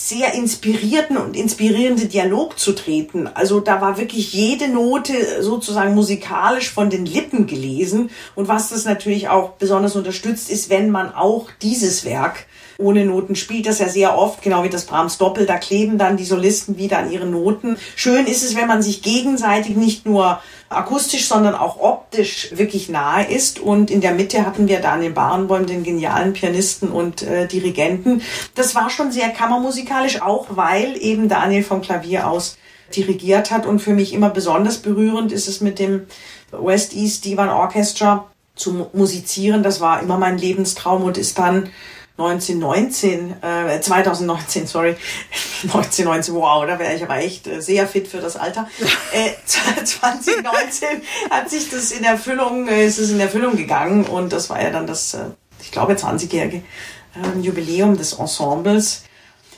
[0.00, 3.26] sehr inspirierten und inspirierende Dialog zu treten.
[3.26, 8.10] Also da war wirklich jede Note sozusagen musikalisch von den Lippen gelesen.
[8.36, 12.46] Und was das natürlich auch besonders unterstützt, ist, wenn man auch dieses Werk
[12.80, 16.16] ohne Noten spielt das ja sehr oft, genau wie das Brahms Doppel, da kleben dann
[16.16, 17.76] die Solisten wieder an ihren Noten.
[17.96, 23.26] Schön ist es, wenn man sich gegenseitig nicht nur akustisch, sondern auch optisch wirklich nahe
[23.26, 23.58] ist.
[23.58, 27.46] Und in der Mitte hatten wir da an den Barenbäumen den genialen Pianisten und äh,
[27.46, 28.22] Dirigenten.
[28.54, 32.58] Das war schon sehr kammermusikalisch, auch weil eben Daniel vom Klavier aus
[32.94, 33.66] dirigiert hat.
[33.66, 36.06] Und für mich immer besonders berührend ist es mit dem
[36.50, 39.62] West East Divan Orchestra zu musizieren.
[39.62, 41.70] Das war immer mein Lebenstraum und ist dann
[42.18, 44.96] 1919, äh, 2019, sorry,
[45.62, 48.68] 1919, wow, da wäre ich aber echt äh, sehr fit für das Alter.
[49.12, 54.50] Äh, 2019 hat sich das in Erfüllung, äh, ist es in Erfüllung gegangen und das
[54.50, 55.30] war ja dann das, äh,
[55.60, 59.04] ich glaube, 20-jährige äh, Jubiläum des Ensembles.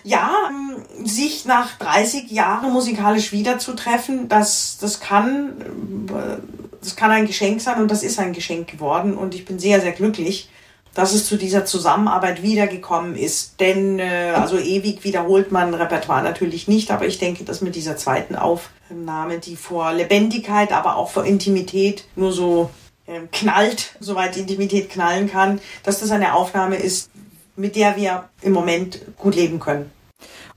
[0.05, 6.37] Ja, ähm, sich nach 30 Jahren musikalisch wiederzutreffen, das, das kann, äh,
[6.81, 9.81] das kann ein Geschenk sein und das ist ein Geschenk geworden und ich bin sehr,
[9.81, 10.49] sehr glücklich
[10.95, 13.61] dass es zu dieser Zusammenarbeit wiedergekommen ist.
[13.61, 17.97] Denn äh, also ewig wiederholt man Repertoire natürlich nicht, aber ich denke, dass mit dieser
[17.97, 22.71] zweiten Aufnahme, die vor Lebendigkeit, aber auch vor Intimität nur so
[23.07, 27.11] äh, knallt, soweit Intimität knallen kann, dass das eine Aufnahme ist,
[27.57, 29.91] mit der wir im Moment gut leben können.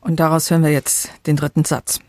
[0.02, 2.00] Und daraus hören wir jetzt den dritten Satz.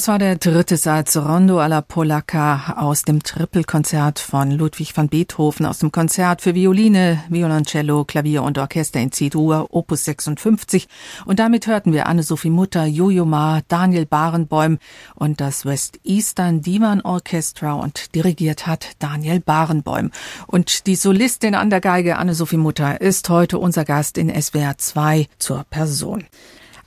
[0.00, 5.66] Das war der dritte Satz Rondo alla Polacca aus dem Trippelkonzert von Ludwig van Beethoven
[5.66, 10.88] aus dem Konzert für Violine, Violoncello, Klavier und Orchester in C-Dur, Opus 56.
[11.26, 14.78] Und damit hörten wir Anne-Sophie Mutter, Jojo Ma, Daniel Barenbäum
[15.16, 20.12] und das West Eastern Divan Orchestra und dirigiert hat Daniel Barenbäum.
[20.46, 25.26] Und die Solistin an der Geige Anne-Sophie Mutter ist heute unser Gast in SWR 2
[25.38, 26.24] zur Person.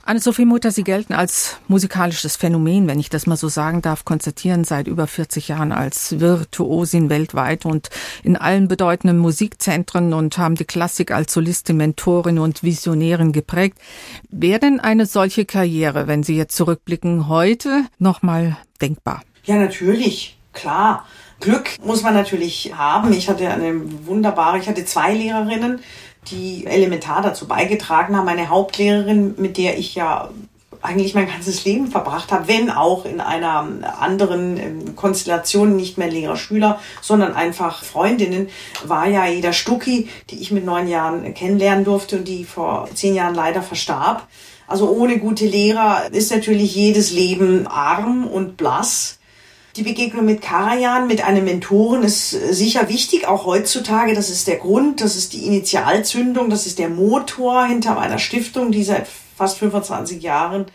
[0.06, 4.64] Anne-Sophie Mutter, Sie gelten als musikalisches Phänomen, wenn ich das mal so sagen darf, konstatieren
[4.64, 7.88] seit über 40 Jahren als Virtuosin weltweit und
[8.22, 13.78] in allen bedeutenden Musikzentren und haben die Klassik als Solistin, Mentorin und Visionärin geprägt.
[14.28, 19.22] Wäre denn eine solche Karriere, wenn Sie jetzt zurückblicken, heute nochmal denkbar?
[19.44, 21.06] Ja, natürlich, klar.
[21.40, 23.12] Glück muss man natürlich haben.
[23.12, 25.80] Ich hatte eine wunderbare, ich hatte zwei Lehrerinnen,
[26.30, 28.24] die elementar dazu beigetragen haben.
[28.24, 30.30] Meine Hauptlehrerin, mit der ich ja
[30.84, 33.66] eigentlich mein ganzes Leben verbracht habe, wenn auch in einer
[33.98, 38.48] anderen ähm, Konstellation, nicht mehr Lehrer-Schüler, sondern einfach Freundinnen,
[38.84, 43.14] war ja Eda Stucki, die ich mit neun Jahren kennenlernen durfte und die vor zehn
[43.14, 44.28] Jahren leider verstarb.
[44.66, 49.18] Also ohne gute Lehrer ist natürlich jedes Leben arm und blass.
[49.76, 54.14] Die Begegnung mit Karajan, mit einem Mentoren ist sicher wichtig, auch heutzutage.
[54.14, 58.70] Das ist der Grund, das ist die Initialzündung, das ist der Motor hinter meiner Stiftung,
[58.70, 60.66] die seit fast 25 Jahren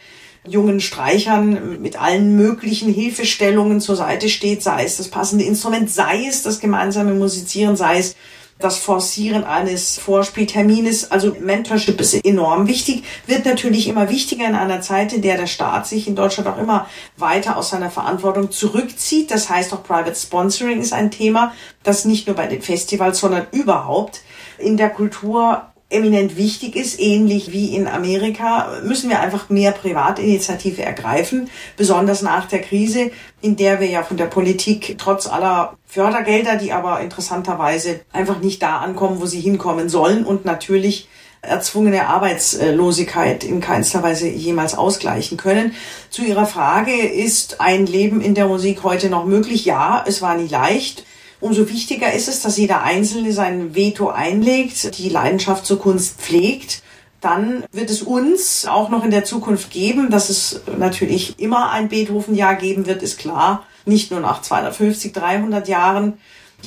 [0.46, 6.26] jungen Streichern mit allen möglichen Hilfestellungen zur Seite steht, sei es das passende Instrument, sei
[6.28, 8.18] es das gemeinsame Musizieren, sei es
[8.60, 14.82] das Forcieren eines Vorspieltermines, also Mentorship ist enorm wichtig, wird natürlich immer wichtiger in einer
[14.82, 19.32] Zeit, in der der Staat sich in Deutschland auch immer weiter aus seiner Verantwortung zurückzieht.
[19.32, 21.54] Das heißt auch Private Sponsoring ist ein Thema,
[21.84, 24.22] das nicht nur bei den Festivals, sondern überhaupt
[24.58, 30.84] in der Kultur eminent wichtig ist, ähnlich wie in Amerika, müssen wir einfach mehr Privatinitiative
[30.84, 33.12] ergreifen, besonders nach der Krise,
[33.42, 38.62] in der wir ja von der Politik trotz aller Fördergelder, die aber interessanterweise einfach nicht
[38.62, 41.08] da ankommen, wo sie hinkommen sollen und natürlich
[41.42, 45.74] erzwungene Arbeitslosigkeit in keinster Weise jemals ausgleichen können.
[46.10, 49.66] Zu Ihrer Frage, ist ein Leben in der Musik heute noch möglich?
[49.66, 51.06] Ja, es war nie leicht.
[51.42, 56.84] Umso wichtiger ist es, dass jeder Einzelne sein Veto einlegt, die Leidenschaft zur Kunst pflegt.
[57.22, 61.90] Dann wird es uns auch noch in der Zukunft geben, dass es natürlich immer ein
[61.90, 63.66] Beethoven-Jahr geben wird, ist klar.
[63.86, 66.18] Nicht nur nach 250, 300 Jahren.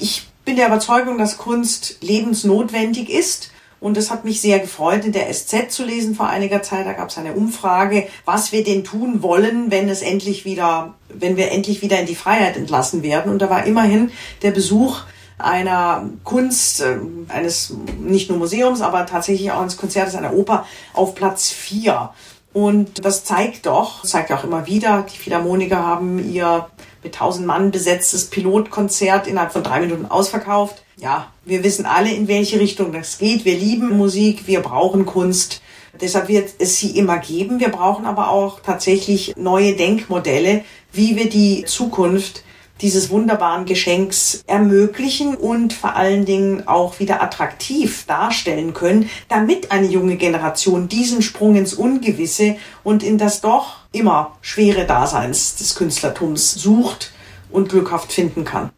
[0.00, 3.51] Ich bin der Überzeugung, dass Kunst lebensnotwendig ist
[3.82, 6.86] und es hat mich sehr gefreut, in der SZ zu lesen vor einiger Zeit.
[6.86, 11.36] Da gab es eine Umfrage, was wir denn tun wollen, wenn es endlich wieder, wenn
[11.36, 13.32] wir endlich wieder in die Freiheit entlassen werden.
[13.32, 15.00] Und da war immerhin der Besuch
[15.36, 20.64] einer Kunst, äh, eines nicht nur Museums, aber tatsächlich auch eines Konzertes einer Oper
[20.94, 22.10] auf Platz vier.
[22.52, 26.68] Und das zeigt doch, zeigt auch immer wieder, die Philharmoniker haben ihr
[27.02, 32.28] mit tausend Mann besetztes Pilotkonzert innerhalb von drei Minuten ausverkauft ja, wir wissen alle, in
[32.28, 33.44] welche Richtung das geht.
[33.44, 35.60] Wir lieben Musik, wir brauchen Kunst.
[36.00, 37.58] Deshalb wird es sie immer geben.
[37.58, 42.44] Wir brauchen aber auch tatsächlich neue Denkmodelle, wie wir die Zukunft
[42.80, 49.88] dieses wunderbaren Geschenks ermöglichen und vor allen Dingen auch wieder attraktiv darstellen können, damit eine
[49.88, 56.54] junge Generation diesen Sprung ins Ungewisse und in das doch immer schwere Daseins des Künstlertums
[56.54, 57.12] sucht
[57.50, 58.70] und glückhaft finden kann.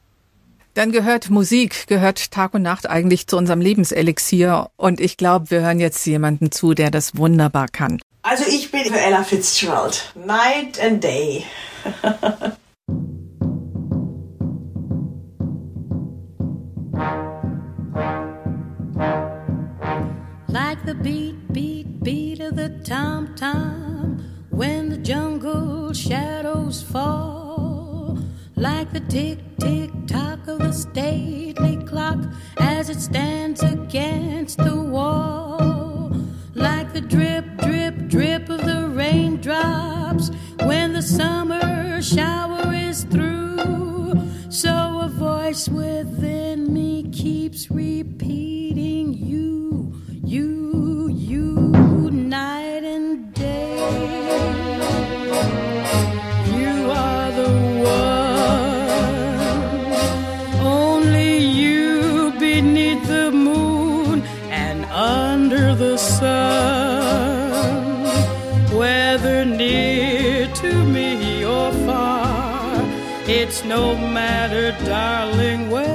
[0.75, 4.71] Dann gehört Musik, gehört Tag und Nacht eigentlich zu unserem Lebenselixier.
[4.77, 8.01] Und ich glaube, wir hören jetzt jemanden zu, der das wunderbar kann.
[8.23, 10.13] Also ich bin für Ella Fitzgerald.
[10.17, 11.45] Night and Day.
[20.49, 24.19] like the beat, beat, beat of the tom-tom
[24.51, 27.44] when the jungle shadows fall.
[28.65, 32.19] Like the tick, tick, tock of a stately clock
[32.57, 36.11] as it stands against the wall.
[36.55, 40.31] Like the drip, drip, drip of the raindrops
[40.62, 44.15] when the summer shower is through.
[44.49, 44.73] So
[45.03, 49.93] a voice within me keeps repeating you,
[50.24, 51.51] you, you,
[52.11, 53.77] night and day.
[56.57, 57.51] You are the
[57.85, 58.24] one.
[65.97, 67.83] Sun,
[68.77, 72.81] whether near to me or far,
[73.27, 75.94] it's no matter, darling, where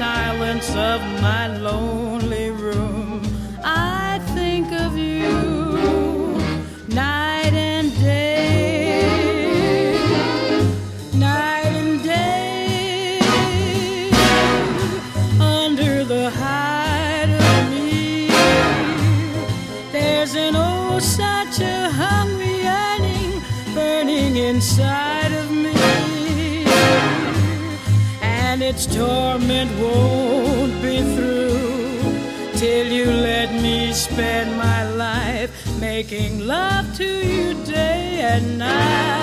[0.00, 1.19] silence of
[36.00, 39.19] making love to you day and night,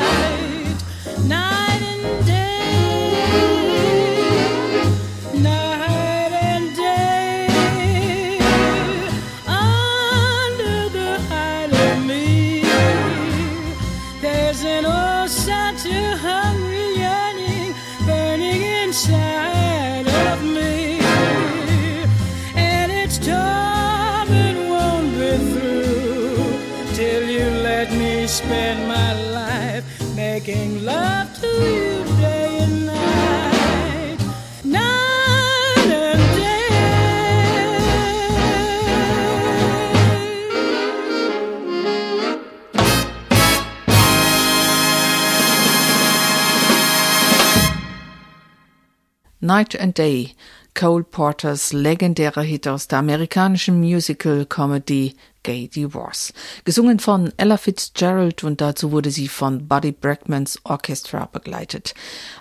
[49.58, 50.36] Night and Day,
[50.76, 56.32] Cole Porters legendärer Hit aus der amerikanischen Musical-Comedy Gay Divorce.
[56.64, 61.96] Gesungen von Ella Fitzgerald und dazu wurde sie von Buddy Brackmans Orchestra begleitet.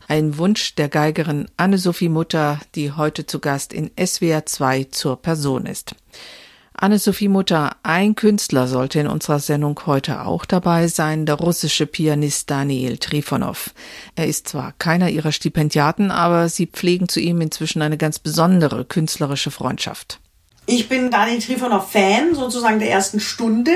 [0.09, 5.64] Ein Wunsch der Geigerin Anne-Sophie Mutter, die heute zu Gast in SWR 2 zur Person
[5.64, 5.94] ist.
[6.78, 12.51] Anne-Sophie Mutter, ein Künstler sollte in unserer Sendung heute auch dabei sein, der russische Pianist
[12.51, 13.70] Daniel Trifonov.
[14.15, 18.85] Er ist zwar keiner ihrer Stipendiaten, aber sie pflegen zu ihm inzwischen eine ganz besondere
[18.85, 20.20] künstlerische Freundschaft.
[20.66, 23.70] Ich bin Daniel Trifonov Fan, sozusagen der ersten Stunde.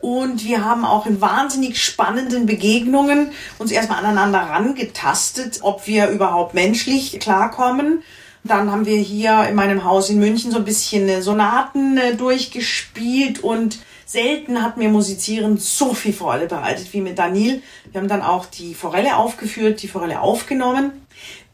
[0.00, 6.54] Und wir haben auch in wahnsinnig spannenden Begegnungen uns erstmal aneinander rangetastet, ob wir überhaupt
[6.54, 8.02] menschlich klarkommen.
[8.42, 13.40] Dann haben wir hier in meinem Haus in München so ein bisschen Sonaten äh, durchgespielt
[13.44, 17.62] und selten hat mir Musizieren so viel Freude bereitet wie mit Daniel.
[17.92, 21.06] Wir haben dann auch die Forelle aufgeführt, die Forelle aufgenommen.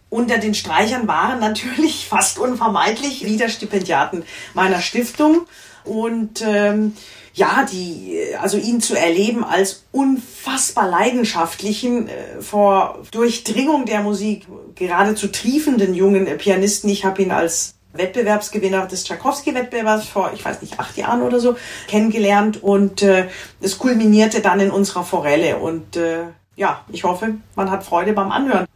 [0.09, 4.23] Unter den Streichern waren natürlich fast unvermeidlich Liederstipendiaten
[4.55, 5.47] meiner Stiftung
[5.85, 6.97] und ähm,
[7.37, 15.29] ja, die, also ihn zu erleben als unfassbar leidenschaftlichen, äh, vor Durchdringung der Musik geradezu
[15.29, 16.89] triefenden jungen äh, Pianisten.
[16.89, 21.57] Ich habe ihn als Wettbewerbsgewinner des Tchaikovsky-Wettbewerbs vor, ich weiß nicht, acht Jahren oder so
[21.89, 23.29] kennengelernt und äh,
[23.61, 26.25] es kulminierte dann in unserer Forelle und äh,
[26.57, 28.67] ja, ich hoffe, man hat Freude beim Anhören.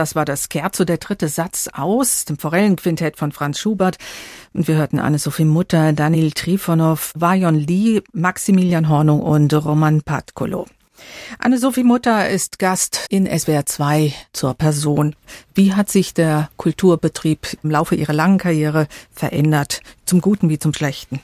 [0.00, 3.98] Das war das Scherzo, der dritte Satz aus dem Forellenquintett von Franz Schubert.
[4.54, 10.64] Und wir hörten Anne-Sophie Mutter, Daniel Trifonov, Vajon Lee, Maximilian Hornung und Roman Patkolo.
[11.38, 15.14] Anne-Sophie Mutter ist Gast in SWR 2 zur Person.
[15.54, 20.72] Wie hat sich der Kulturbetrieb im Laufe ihrer langen Karriere verändert, zum Guten wie zum
[20.72, 21.20] Schlechten?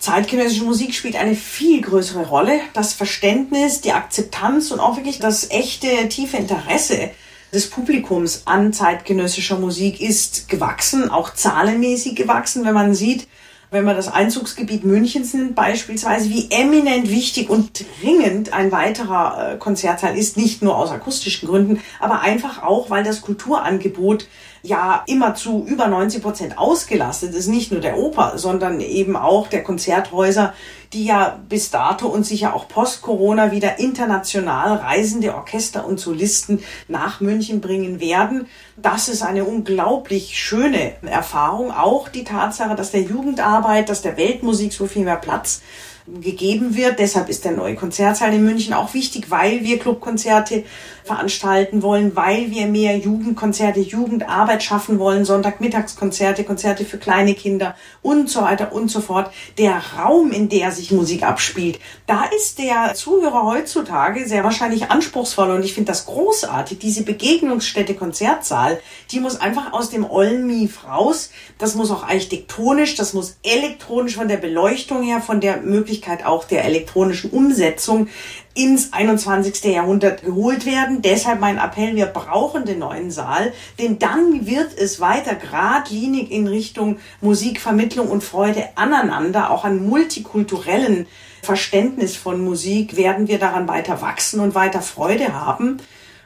[0.00, 2.58] Zeitgenössische Musik spielt eine viel größere Rolle.
[2.72, 7.10] Das Verständnis, die Akzeptanz und auch wirklich das echte, tiefe Interesse
[7.52, 13.26] des Publikums an zeitgenössischer Musik ist gewachsen, auch zahlenmäßig gewachsen, wenn man sieht,
[13.70, 19.56] wenn man das Einzugsgebiet Münchens nimmt beispielsweise, wie eminent wichtig und dringend ein weiterer äh,
[19.58, 24.26] Konzertsaal ist, nicht nur aus akustischen Gründen, aber einfach auch, weil das Kulturangebot
[24.62, 29.48] ja immer zu über 90 Prozent ausgelastet ist, nicht nur der Oper, sondern eben auch
[29.48, 30.54] der Konzerthäuser,
[30.92, 37.20] die ja bis dato und sicher auch post-Corona wieder international reisende Orchester und Solisten nach
[37.20, 38.46] München bringen werden.
[38.76, 41.70] Das ist eine unglaublich schöne Erfahrung.
[41.70, 45.60] Auch die Tatsache, dass der Jugendarbeit, dass der Weltmusik so viel mehr Platz
[46.06, 46.98] gegeben wird.
[46.98, 50.64] Deshalb ist der neue Konzertsaal in München auch wichtig, weil wir Clubkonzerte
[51.04, 58.30] veranstalten wollen, weil wir mehr Jugendkonzerte, Jugendarbeit schaffen wollen, Sonntagmittagskonzerte, Konzerte für kleine Kinder und
[58.30, 59.32] so weiter und so fort.
[59.58, 65.50] Der Raum, in der sich Musik abspielt, da ist der Zuhörer heutzutage sehr wahrscheinlich anspruchsvoll
[65.50, 66.78] und ich finde das großartig.
[66.78, 68.78] Diese Begegnungsstätte Konzertsaal,
[69.10, 71.30] die muss einfach aus dem Ollenmief raus.
[71.58, 76.44] Das muss auch architektonisch, das muss elektronisch von der Beleuchtung her, von der Möglichkeit auch
[76.44, 78.08] der elektronischen Umsetzung
[78.54, 79.64] ins 21.
[79.64, 81.02] Jahrhundert geholt werden.
[81.02, 86.46] Deshalb mein Appell, wir brauchen den neuen Saal, denn dann wird es weiter geradlinig in
[86.46, 91.06] Richtung Musikvermittlung und Freude aneinander, auch an multikulturellen
[91.42, 95.78] Verständnis von Musik werden wir daran weiter wachsen und weiter Freude haben.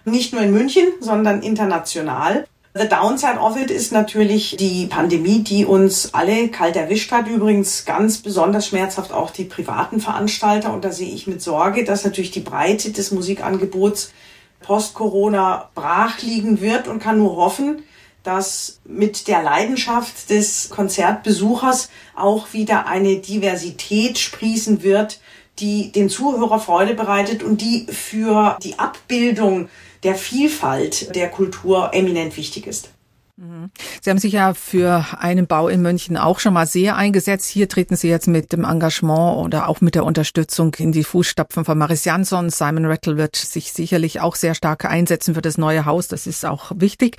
[0.05, 2.47] Nicht nur in München, sondern international.
[2.77, 7.29] The downside of it ist natürlich die Pandemie, die uns alle kalt erwischt hat.
[7.29, 10.73] Übrigens ganz besonders schmerzhaft auch die privaten Veranstalter.
[10.73, 14.13] Und da sehe ich mit Sorge, dass natürlich die Breite des Musikangebots
[14.59, 17.85] post-Corona brach liegen wird und kann nur hoffen,
[18.25, 25.21] dass mit der Leidenschaft des Konzertbesuchers auch wieder eine Diversität sprießen wird,
[25.61, 29.69] die dem Zuhörer Freude bereitet und die für die Abbildung
[30.05, 32.94] der Vielfalt der Kultur eminent wichtig ist.
[33.37, 33.73] Mhm.
[34.01, 37.49] Sie haben sich ja für einen Bau in München auch schon mal sehr eingesetzt.
[37.49, 41.65] Hier treten Sie jetzt mit dem Engagement oder auch mit der Unterstützung in die Fußstapfen
[41.65, 42.51] von Maris Jansson.
[42.51, 46.07] Simon Rattle wird sich sicherlich auch sehr stark einsetzen für das neue Haus.
[46.07, 47.17] Das ist auch wichtig.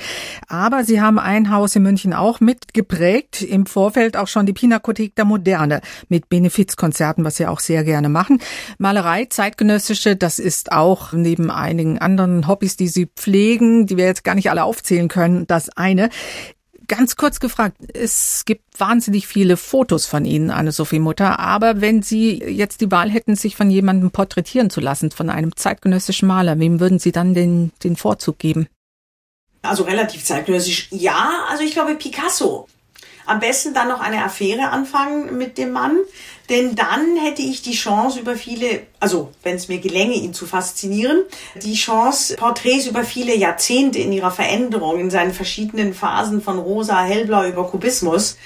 [0.48, 3.42] Aber Sie haben ein Haus in München auch mitgeprägt.
[3.42, 8.08] Im Vorfeld auch schon die Pinakothek der Moderne mit Benefizkonzerten, was Sie auch sehr gerne
[8.08, 8.40] machen.
[8.78, 14.24] Malerei, zeitgenössische, das ist auch neben einigen anderen Hobbys, die Sie pflegen, die wir jetzt
[14.24, 16.05] gar nicht alle aufzählen können, das eine.
[16.88, 22.38] Ganz kurz gefragt, es gibt wahnsinnig viele Fotos von Ihnen, Anne-Sophie Mutter, aber wenn Sie
[22.44, 26.80] jetzt die Wahl hätten, sich von jemandem porträtieren zu lassen, von einem zeitgenössischen Maler, wem
[26.80, 28.68] würden Sie dann den, den Vorzug geben?
[29.64, 30.90] Also relativ zeitgenössisch.
[30.92, 32.68] Ja, also ich glaube Picasso.
[33.26, 35.98] Am besten dann noch eine Affäre anfangen mit dem Mann,
[36.50, 40.46] denn dann hätte ich die Chance über viele, also wenn es mir gelänge, ihn zu
[40.46, 41.24] faszinieren,
[41.62, 47.04] die Chance, Porträts über viele Jahrzehnte in ihrer Veränderung, in seinen verschiedenen Phasen von rosa,
[47.04, 48.38] hellblau über Kubismus,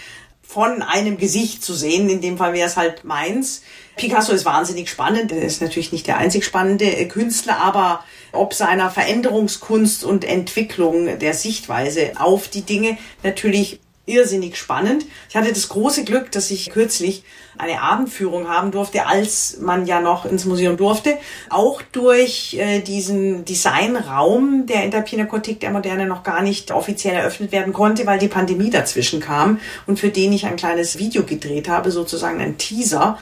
[0.50, 2.10] von einem Gesicht zu sehen.
[2.10, 3.62] In dem Fall wäre es halt meins.
[3.98, 5.32] Picasso ist wahnsinnig spannend.
[5.32, 11.36] Er ist natürlich nicht der einzig spannende Künstler, aber ob seiner Veränderungskunst und Entwicklung der
[11.36, 15.06] Sichtweise auf die Dinge natürlich irrsinnig spannend.
[15.30, 17.24] Ich hatte das große Glück, dass ich kürzlich
[17.58, 21.18] eine Abendführung haben durfte, als man ja noch ins Museum durfte.
[21.50, 27.16] Auch durch äh, diesen Designraum, der in der Pinakothek der Moderne noch gar nicht offiziell
[27.16, 31.24] eröffnet werden konnte, weil die Pandemie dazwischen kam und für den ich ein kleines Video
[31.24, 33.20] gedreht habe, sozusagen ein Teaser.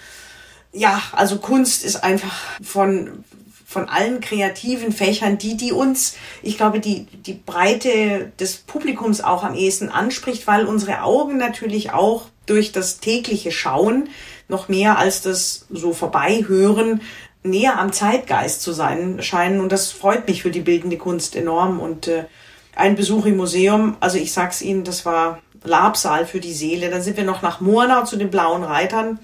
[0.71, 3.23] Ja, also Kunst ist einfach von
[3.69, 9.43] von allen kreativen Fächern, die, die uns, ich glaube, die, die Breite des Publikums auch
[9.43, 14.07] am ehesten anspricht, weil unsere Augen natürlich auch durch das tägliche Schauen
[14.47, 17.01] noch mehr als das so vorbeihören
[17.43, 19.59] näher am Zeitgeist zu sein scheinen.
[19.59, 21.81] Und das freut mich für die bildende Kunst enorm.
[21.81, 22.23] Und äh,
[22.73, 26.89] ein Besuch im Museum, also ich sag's Ihnen, das war Labsaal für die Seele.
[26.89, 29.19] Dann sind wir noch nach Murnau zu den Blauen Reitern.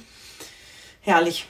[1.01, 1.47] Herrlich.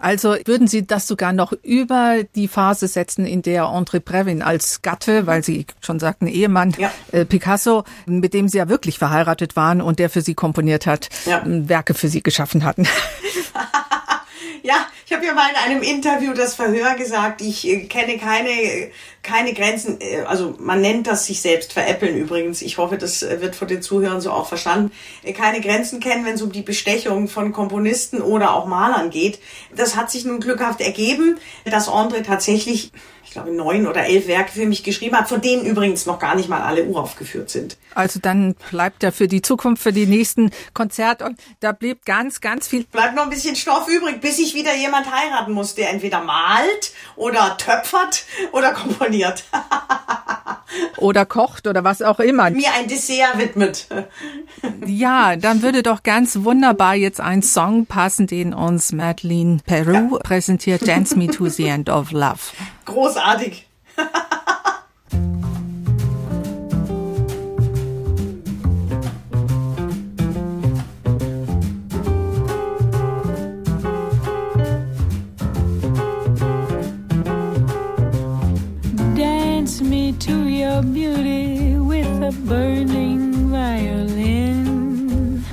[0.00, 4.82] Also würden Sie das sogar noch über die Phase setzen, in der André Previn als
[4.82, 6.90] Gatte, weil Sie schon sagten Ehemann, ja.
[7.12, 11.08] äh, Picasso, mit dem Sie ja wirklich verheiratet waren und der für Sie komponiert hat,
[11.26, 11.42] ja.
[11.44, 12.86] Werke für Sie geschaffen hatten.
[14.62, 18.90] Ja, ich habe ja mal in einem Interview das Verhör gesagt, ich äh, kenne keine,
[19.22, 22.60] keine Grenzen, äh, also man nennt das sich selbst veräppeln übrigens.
[22.60, 24.92] Ich hoffe, das äh, wird von den Zuhörern so auch verstanden.
[25.34, 29.40] Keine Grenzen kennen, wenn es um die Bestechung von Komponisten oder auch Malern geht.
[29.74, 32.92] Das hat sich nun glückhaft ergeben, dass Andre tatsächlich
[33.24, 36.34] ich glaube, neun oder elf Werke für mich geschrieben hat, von denen übrigens noch gar
[36.34, 37.76] nicht mal alle uraufgeführt sind.
[37.94, 42.40] Also dann bleibt ja für die Zukunft, für die nächsten Konzerte und da blieb ganz,
[42.40, 42.84] ganz viel.
[42.84, 46.92] Bleibt noch ein bisschen Stoff übrig, bis ich wieder jemand heiraten muss, der entweder malt
[47.16, 49.44] oder töpfert oder komponiert.
[50.96, 52.50] oder kocht oder was auch immer.
[52.50, 53.86] Mir ein Dessert widmet.
[54.86, 60.18] ja, dann würde doch ganz wunderbar jetzt ein Song passen, den uns Madeleine Peru ja.
[60.18, 62.40] präsentiert, Dance Me to the End of Love.
[62.90, 63.66] Großartig.
[79.14, 85.44] Dance me to your beauty with a burning violin.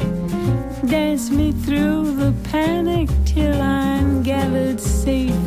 [0.88, 5.47] Dance me through the panic till I'm gathered safely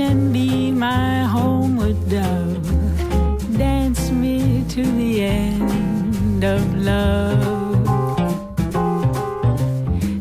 [0.00, 2.62] and be my homeward dove.
[3.56, 7.84] Dance me to the end of love.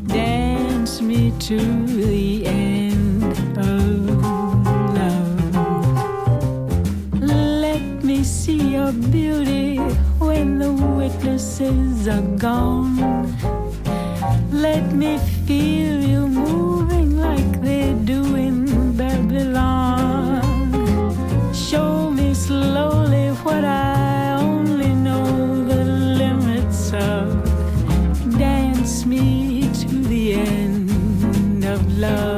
[0.07, 3.23] Dance me to the end
[3.57, 4.09] of
[4.95, 5.55] love.
[7.21, 9.77] Let me see your beauty
[10.17, 12.97] when the witnesses are gone.
[14.51, 18.46] Let me feel you moving like they do in
[21.53, 25.25] Show me slowly what I only know
[25.65, 25.84] the
[26.21, 27.25] limits of.
[28.38, 32.36] Dance me to the end of love.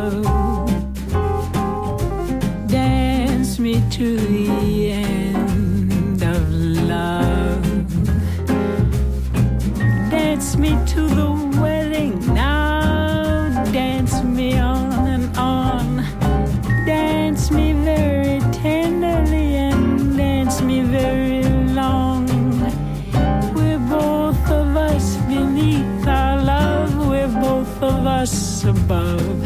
[28.64, 29.42] Above.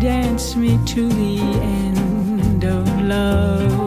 [0.00, 3.79] Dance me to the end of love.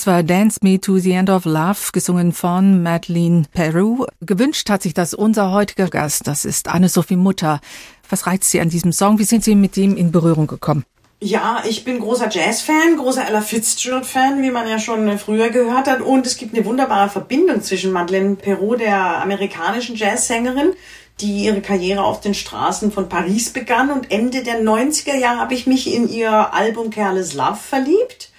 [0.00, 4.06] Das war Dance Me to the End of Love, gesungen von Madeleine Peru.
[4.22, 6.26] Gewünscht hat sich das unser heutiger Gast.
[6.26, 7.60] Das ist Anne-Sophie Mutter.
[8.08, 9.18] Was reizt Sie an diesem Song?
[9.18, 10.86] Wie sind Sie mit ihm in Berührung gekommen?
[11.20, 16.00] Ja, ich bin großer Jazz-Fan, großer Ella Fitzgerald-Fan, wie man ja schon früher gehört hat.
[16.00, 20.72] Und es gibt eine wunderbare Verbindung zwischen Madeleine Perrault, der amerikanischen Jazzsängerin,
[21.20, 23.90] die ihre Karriere auf den Straßen von Paris begann.
[23.90, 28.29] Und Ende der 90er Jahre habe ich mich in ihr Album Careless Love verliebt.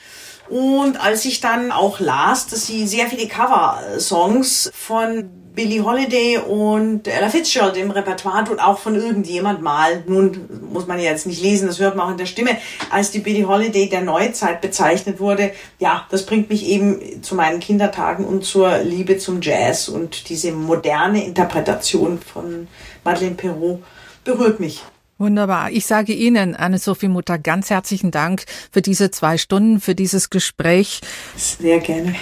[0.52, 7.08] Und als ich dann auch las, dass sie sehr viele Cover-Songs von Billie Holiday und
[7.08, 11.26] Ella Fitzgerald im Repertoire hat und auch von irgendjemand mal, nun muss man ja jetzt
[11.26, 12.58] nicht lesen, das hört man auch in der Stimme,
[12.90, 15.54] als die Billie Holiday der Neuzeit bezeichnet wurde.
[15.80, 20.52] Ja, das bringt mich eben zu meinen Kindertagen und zur Liebe zum Jazz und diese
[20.52, 22.68] moderne Interpretation von
[23.06, 23.80] Madeleine Perrault
[24.26, 24.84] berührt mich.
[25.22, 25.70] Wunderbar.
[25.70, 31.00] Ich sage Ihnen, Anne-Sophie Mutter, ganz herzlichen Dank für diese zwei Stunden, für dieses Gespräch.
[31.38, 32.16] Sehr gerne.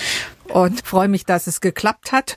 [0.48, 2.34] und freue mich, dass es geklappt hat.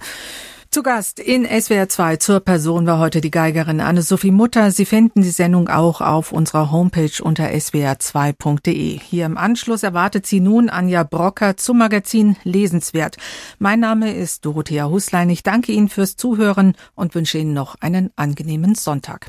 [0.72, 4.72] Zu Gast in SWR 2 zur Person war heute die Geigerin Anne-Sophie Mutter.
[4.72, 9.00] Sie finden die Sendung auch auf unserer Homepage unter swr2.de.
[9.00, 13.16] Hier im Anschluss erwartet Sie nun Anja Brocker zum Magazin Lesenswert.
[13.58, 15.30] Mein Name ist Dorothea Huslein.
[15.30, 19.28] Ich danke Ihnen fürs Zuhören und wünsche Ihnen noch einen angenehmen Sonntag.